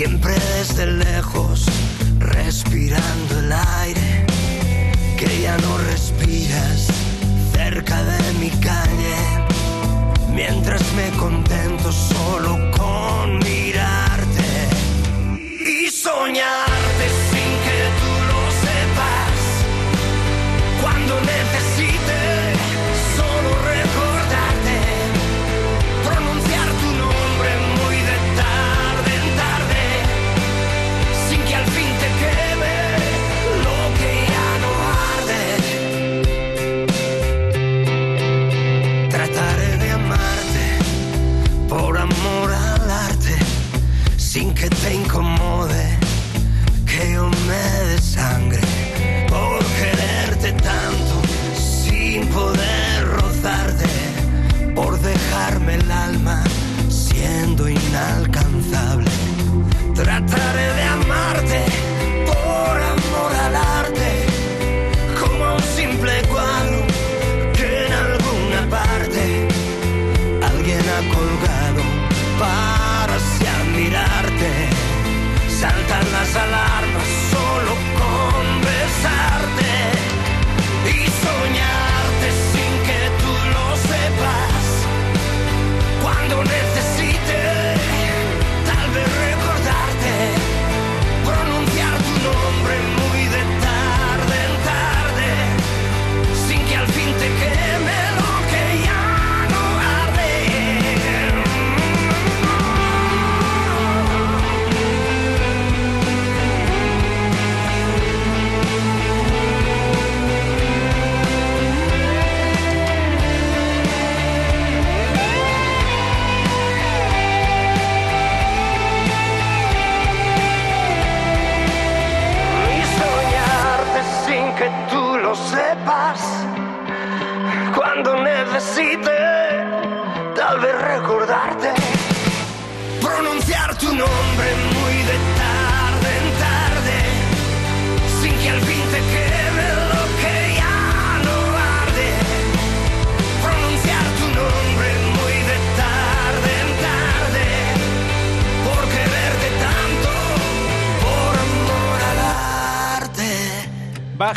siempre 0.00 0.32
desde 0.56 0.86
lejos, 0.86 1.66
respirando 2.18 3.38
el 3.38 3.52
aire 3.52 4.24
que 5.18 5.42
ya 5.42 5.58
no 5.58 5.76
respiras 5.76 6.88
cerca 7.52 8.02
de 8.04 8.32
mi 8.40 8.48
calle, 8.62 9.16
mientras 10.32 10.80
me 10.94 11.10
contento 11.18 11.92
solo 11.92 12.70
con 12.70 13.40
mirarte. 13.40 14.68
Y 15.66 15.90
soñarte 15.90 16.69
sin 44.76 44.99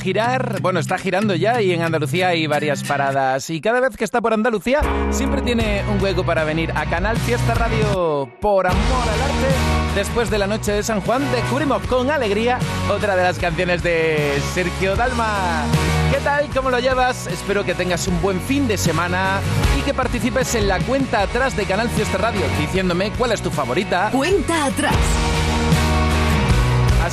girar, 0.04 0.60
bueno, 0.62 0.80
está 0.82 0.98
girando 0.98 1.34
ya 1.34 1.62
y 1.62 1.72
en 1.72 1.82
Andalucía 1.82 2.28
hay 2.28 2.46
varias 2.46 2.84
paradas. 2.84 3.50
Y 3.50 3.62
cada 3.62 3.80
vez 3.80 3.96
que 3.96 4.04
está 4.04 4.22
por 4.22 4.34
Andalucía, 4.34 4.82
siempre 5.12 5.42
tiene 5.42 5.82
un 5.90 6.04
hueco 6.04 6.26
para 6.26 6.44
venir 6.44 6.72
a 6.76 6.86
Canal 6.86 7.18
Fiesta 7.18 7.54
Radio 7.54 8.30
por 8.42 8.68
amor 8.68 9.04
al 9.04 9.22
arte. 9.22 9.96
Después 9.96 10.30
de 10.30 10.38
la 10.38 10.48
noche 10.48 10.74
de 10.74 10.84
San 10.84 11.00
Juan, 11.02 11.24
descubrimos 11.32 11.82
con 11.88 12.12
alegría 12.12 12.60
otra 12.92 13.16
de 13.16 13.24
las 13.24 13.40
canciones 13.40 13.82
de 13.82 14.42
Sergio 14.54 14.96
Dalma. 14.96 15.64
¿Qué 16.12 16.20
tal? 16.20 16.48
¿Cómo 16.54 16.70
lo 16.70 16.80
llevas? 16.80 17.28
Espero 17.28 17.64
que 17.64 17.74
tengas 17.74 18.08
un 18.08 18.22
buen 18.22 18.42
fin 18.42 18.68
de 18.68 18.78
semana 18.78 19.40
y 19.80 19.84
que 19.84 19.94
participes 19.94 20.54
en 20.56 20.68
la 20.68 20.80
cuenta 20.80 21.22
atrás 21.22 21.56
de 21.56 21.64
Canal 21.66 21.90
Fiesta 21.90 22.18
Radio, 22.18 22.42
diciéndome 22.60 23.12
cuál 23.12 23.32
es 23.32 23.42
tu 23.42 23.50
favorita. 23.50 24.10
Cuenta 24.12 24.66
atrás. 24.66 24.96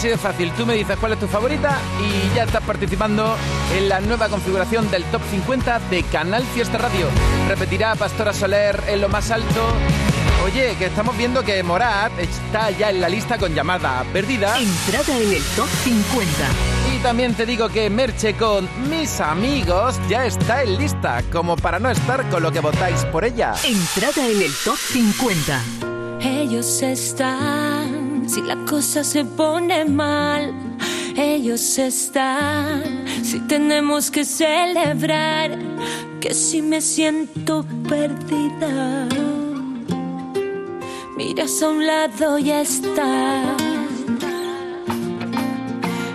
Así 0.00 0.08
de 0.08 0.16
fácil, 0.16 0.50
tú 0.52 0.64
me 0.64 0.72
dices 0.72 0.96
cuál 0.98 1.12
es 1.12 1.18
tu 1.18 1.26
favorita 1.26 1.76
y 2.00 2.34
ya 2.34 2.44
estás 2.44 2.62
participando 2.62 3.36
en 3.76 3.86
la 3.90 4.00
nueva 4.00 4.30
configuración 4.30 4.90
del 4.90 5.04
Top 5.04 5.20
50 5.30 5.78
de 5.90 6.02
Canal 6.04 6.42
Fiesta 6.42 6.78
Radio. 6.78 7.06
Repetirá 7.48 7.94
Pastora 7.96 8.32
Soler 8.32 8.82
en 8.86 9.02
lo 9.02 9.10
más 9.10 9.30
alto. 9.30 9.74
Oye, 10.42 10.74
que 10.78 10.86
estamos 10.86 11.14
viendo 11.18 11.42
que 11.42 11.62
Morat 11.62 12.18
está 12.18 12.70
ya 12.70 12.88
en 12.88 13.02
la 13.02 13.10
lista 13.10 13.36
con 13.36 13.54
llamada 13.54 14.02
perdida. 14.10 14.58
Entrada 14.58 15.18
en 15.18 15.34
el 15.34 15.42
Top 15.54 15.68
50. 15.84 16.26
Y 16.96 16.98
también 17.00 17.34
te 17.34 17.44
digo 17.44 17.68
que 17.68 17.90
Merche 17.90 18.32
con 18.32 18.66
mis 18.88 19.20
amigos 19.20 20.00
ya 20.08 20.24
está 20.24 20.62
en 20.62 20.78
lista, 20.78 21.22
como 21.30 21.56
para 21.56 21.78
no 21.78 21.90
estar 21.90 22.26
con 22.30 22.42
lo 22.42 22.50
que 22.50 22.60
votáis 22.60 23.04
por 23.04 23.26
ella. 23.26 23.52
Entrada 23.64 24.26
en 24.26 24.40
el 24.40 24.52
Top 24.64 24.78
50. 24.78 25.62
Ellos 26.22 26.80
están, 26.80 27.99
si 28.30 28.42
la 28.42 28.56
cosa 28.64 29.02
se 29.02 29.24
pone 29.24 29.84
mal. 29.84 30.54
Ellos 31.16 31.78
están, 31.78 33.04
si 33.24 33.40
tenemos 33.40 34.08
que 34.08 34.24
celebrar, 34.24 35.58
que 36.20 36.32
si 36.32 36.62
me 36.62 36.80
siento 36.80 37.64
perdida. 37.88 39.08
Miras 41.16 41.60
a 41.60 41.70
un 41.70 41.84
lado 41.84 42.38
y 42.38 42.52
está. 42.52 43.56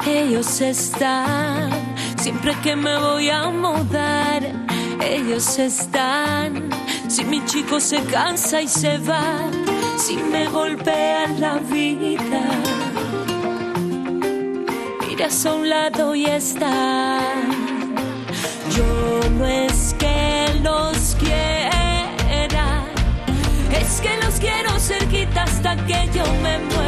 Ellos 0.07 0.61
están, 0.61 1.69
siempre 2.17 2.53
que 2.63 2.77
me 2.77 2.97
voy 2.97 3.29
a 3.29 3.49
mudar. 3.49 4.41
Ellos 5.03 5.59
están, 5.59 6.69
si 7.09 7.25
mi 7.25 7.43
chico 7.45 7.81
se 7.81 8.01
cansa 8.05 8.61
y 8.61 8.69
se 8.69 8.99
va, 8.99 9.49
si 9.97 10.17
me 10.17 10.47
golpea 10.47 11.27
la 11.39 11.57
vida. 11.57 12.41
Miras 15.07 15.45
a 15.45 15.53
un 15.53 15.69
lado 15.69 16.15
y 16.15 16.25
están. 16.25 17.49
Yo 18.75 19.29
no 19.37 19.45
es 19.45 19.95
que 19.97 20.59
los 20.61 21.15
quiera, 21.19 22.83
es 23.79 24.01
que 24.01 24.17
los 24.23 24.35
quiero 24.39 24.77
cerquita 24.79 25.43
hasta 25.43 25.75
que 25.85 26.09
yo 26.13 26.25
me 26.43 26.59
muera. 26.59 26.84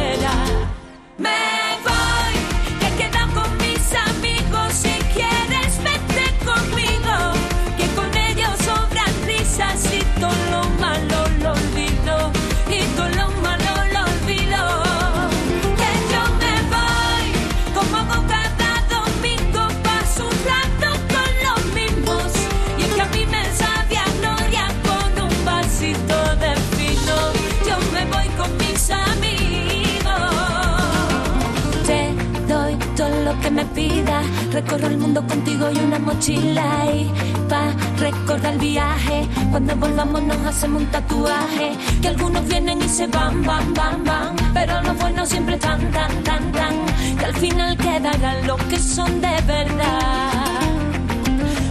Recorro 34.52 34.86
el 34.86 34.98
mundo 34.98 35.26
contigo 35.26 35.70
y 35.70 35.78
una 35.78 35.98
mochila. 35.98 36.86
Y 36.92 37.10
pa' 37.48 37.72
recordar 37.98 38.54
el 38.54 38.58
viaje. 38.58 39.26
Cuando 39.50 39.76
volvamos 39.76 40.22
nos 40.22 40.38
hacemos 40.46 40.82
un 40.82 40.88
tatuaje. 40.88 41.72
Que 42.00 42.08
algunos 42.08 42.46
vienen 42.46 42.80
y 42.82 42.88
se 42.88 43.06
van, 43.06 43.42
van, 43.44 43.74
van, 43.74 44.04
van. 44.04 44.36
Pero 44.54 44.82
los 44.82 44.96
buenos 44.98 45.28
siempre 45.28 45.54
están, 45.56 45.80
tan, 45.90 46.22
tan, 46.24 46.52
tan. 46.52 46.74
Que 47.18 47.24
al 47.24 47.34
final 47.34 47.76
quedarán 47.76 48.46
los 48.46 48.60
que 48.64 48.78
son 48.78 49.20
de 49.20 49.40
verdad. 49.46 50.58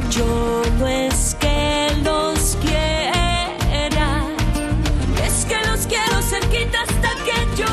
Yo 0.09 0.63
no 0.79 0.87
es 0.87 1.35
que 1.39 1.91
los 2.03 2.57
quiera, 2.61 4.23
es 5.25 5.45
que 5.45 5.55
los 5.67 5.85
quiero 5.85 6.21
cerquita 6.21 6.81
hasta 6.81 7.09
que 7.25 7.61
yo 7.61 7.67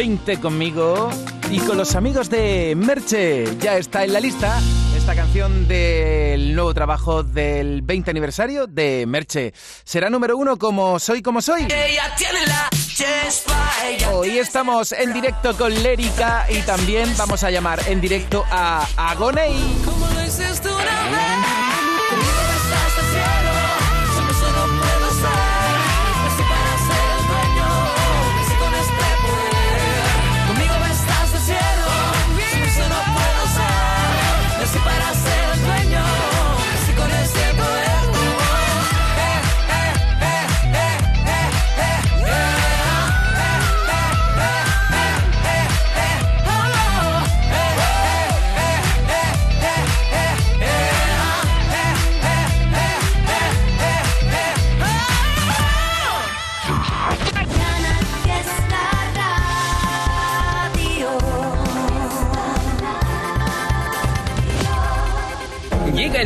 20 0.00 0.40
conmigo 0.40 1.10
y 1.50 1.58
con 1.58 1.76
los 1.76 1.94
amigos 1.94 2.30
de 2.30 2.72
Merche. 2.74 3.44
Ya 3.58 3.76
está 3.76 4.02
en 4.02 4.14
la 4.14 4.20
lista 4.20 4.58
esta 4.96 5.14
canción 5.14 5.68
del 5.68 6.54
nuevo 6.54 6.72
trabajo 6.72 7.22
del 7.22 7.82
20 7.82 8.10
aniversario 8.10 8.66
de 8.66 9.04
Merche. 9.06 9.52
Será 9.84 10.08
número 10.08 10.38
uno 10.38 10.56
como 10.56 10.98
Soy 10.98 11.20
como 11.20 11.42
soy. 11.42 11.64
Ella 11.64 12.14
tiene 12.16 12.46
la 12.46 12.70
chispa, 12.72 13.72
ella 13.84 14.10
Hoy 14.12 14.38
estamos 14.38 14.92
en 14.92 15.12
directo 15.12 15.54
con 15.54 15.70
Lérica 15.82 16.46
y 16.48 16.62
también 16.62 17.14
vamos 17.18 17.44
a 17.44 17.50
llamar 17.50 17.82
en 17.86 18.00
directo 18.00 18.42
a 18.50 18.88
Agoney. 18.96 19.82
Como 19.84 20.08
lo 20.14 20.24
hiciste 20.24 20.66
una 20.70 21.10
vez 21.10 21.59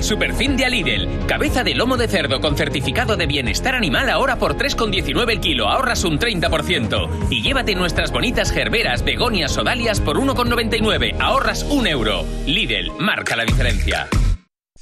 superfin 0.05 0.57
de 0.57 0.69
Lidl. 0.69 1.27
Cabeza 1.27 1.65
de 1.65 1.75
lomo 1.75 1.97
de 1.97 2.09
cerdo 2.09 2.41
con 2.41 2.57
certificado 2.57 3.17
de 3.17 3.27
bienestar 3.27 3.75
animal 3.75 4.11
ahora 4.11 4.37
por 4.37 4.57
3,19 4.57 5.31
el 5.33 5.41
kilo. 5.41 5.69
Ahorras 5.69 6.05
un 6.05 6.19
30%. 6.19 7.29
Y 7.31 7.43
llévate 7.43 7.75
nuestras 7.75 8.13
bonitas 8.13 8.53
gerberas, 8.53 9.05
begonias 9.05 9.57
o 9.57 9.65
dalias 9.65 10.01
por 10.01 10.19
1,99. 10.19 11.17
Ahorras 11.21 11.65
un 11.65 11.87
euro. 11.87 12.25
Lidl, 12.47 12.93
marca 12.99 13.37
la 13.37 13.45
diferencia. 13.45 14.09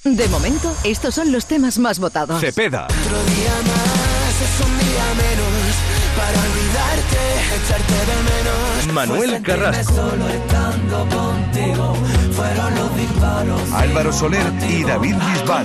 De 0.05 0.27
momento, 0.29 0.75
estos 0.83 1.15
son 1.15 1.31
los 1.31 1.47
temas 1.47 1.79
más 1.79 2.01
votados. 2.01 2.41
Cepeda, 2.41 2.87
Otro 2.87 3.25
día 3.25 3.55
más 3.71 4.43
es 4.43 4.67
un 4.67 4.79
día 4.79 5.07
menos 5.15 5.75
para 6.17 6.39
olvidarte, 6.41 7.21
echarte 7.57 7.95
de 7.95 8.17
menos. 8.23 8.62
Manuel 8.91 9.43
Carrasco. 9.43 10.11
Álvaro 13.75 14.13
Soler 14.13 14.53
y 14.69 14.83
David 14.83 15.15
Bisbal. 15.15 15.65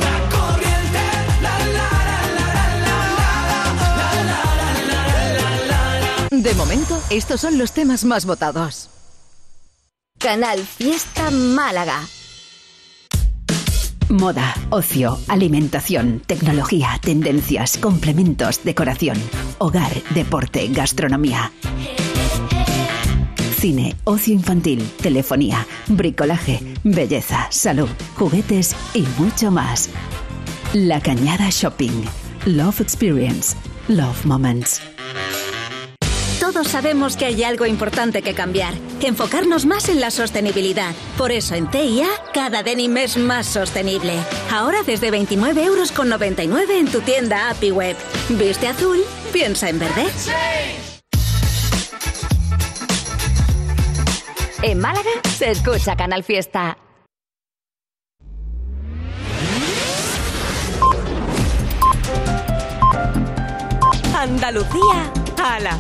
De 6.32 6.54
momento, 6.54 7.02
estos 7.10 7.42
son 7.42 7.58
los 7.58 7.72
temas 7.72 8.06
más 8.06 8.26
votados. 8.26 8.90
Canal 10.20 10.60
Fiesta 10.60 11.32
Málaga. 11.32 12.02
Moda, 14.10 14.56
ocio, 14.70 15.20
alimentación, 15.28 16.22
tecnología, 16.26 16.98
tendencias, 17.02 17.78
complementos, 17.78 18.64
decoración, 18.64 19.18
hogar, 19.58 19.92
deporte, 20.14 20.70
gastronomía. 20.70 21.52
Cine, 23.60 23.96
ocio 24.04 24.36
infantil, 24.36 24.88
telefonía, 25.02 25.66
bricolaje, 25.88 26.60
belleza, 26.84 27.48
salud, 27.50 27.90
juguetes 28.16 28.76
y 28.94 29.02
mucho 29.18 29.50
más. 29.50 29.90
La 30.74 31.02
Cañada 31.02 31.50
Shopping. 31.50 32.04
Love 32.46 32.82
Experience. 32.82 33.56
Love 33.88 34.26
Moments. 34.26 34.80
Todos 36.40 36.68
sabemos 36.68 37.18
que 37.18 37.26
hay 37.26 37.44
algo 37.44 37.66
importante 37.66 38.22
que 38.22 38.36
cambiar, 38.36 38.76
enfocarnos 39.02 39.66
más 39.66 39.90
en 39.90 40.02
la 40.02 40.12
sostenibilidad. 40.12 40.94
Por 41.18 41.32
eso 41.32 41.56
en 41.56 41.70
TIA, 41.72 42.08
cada 42.34 42.62
denim 42.62 42.96
es 42.98 43.18
más 43.18 43.48
sostenible. 43.48 44.14
Ahora 44.52 44.84
desde 44.86 45.10
29 45.10 45.64
euros 45.64 45.92
con 45.92 46.10
99 46.10 46.80
en 46.80 46.88
tu 46.88 47.02
tienda 47.02 47.50
API 47.50 47.72
Web. 47.72 47.98
¿Viste 48.30 48.68
azul? 48.68 49.00
Piensa 49.34 49.68
en 49.70 49.80
verde. 49.80 50.06
En 54.64 54.80
Málaga 54.80 55.10
se 55.30 55.52
escucha 55.52 55.96
Canal 55.96 56.24
Fiesta. 56.24 56.78
Andalucía 64.16 65.14
a 65.44 65.60
las 65.60 65.80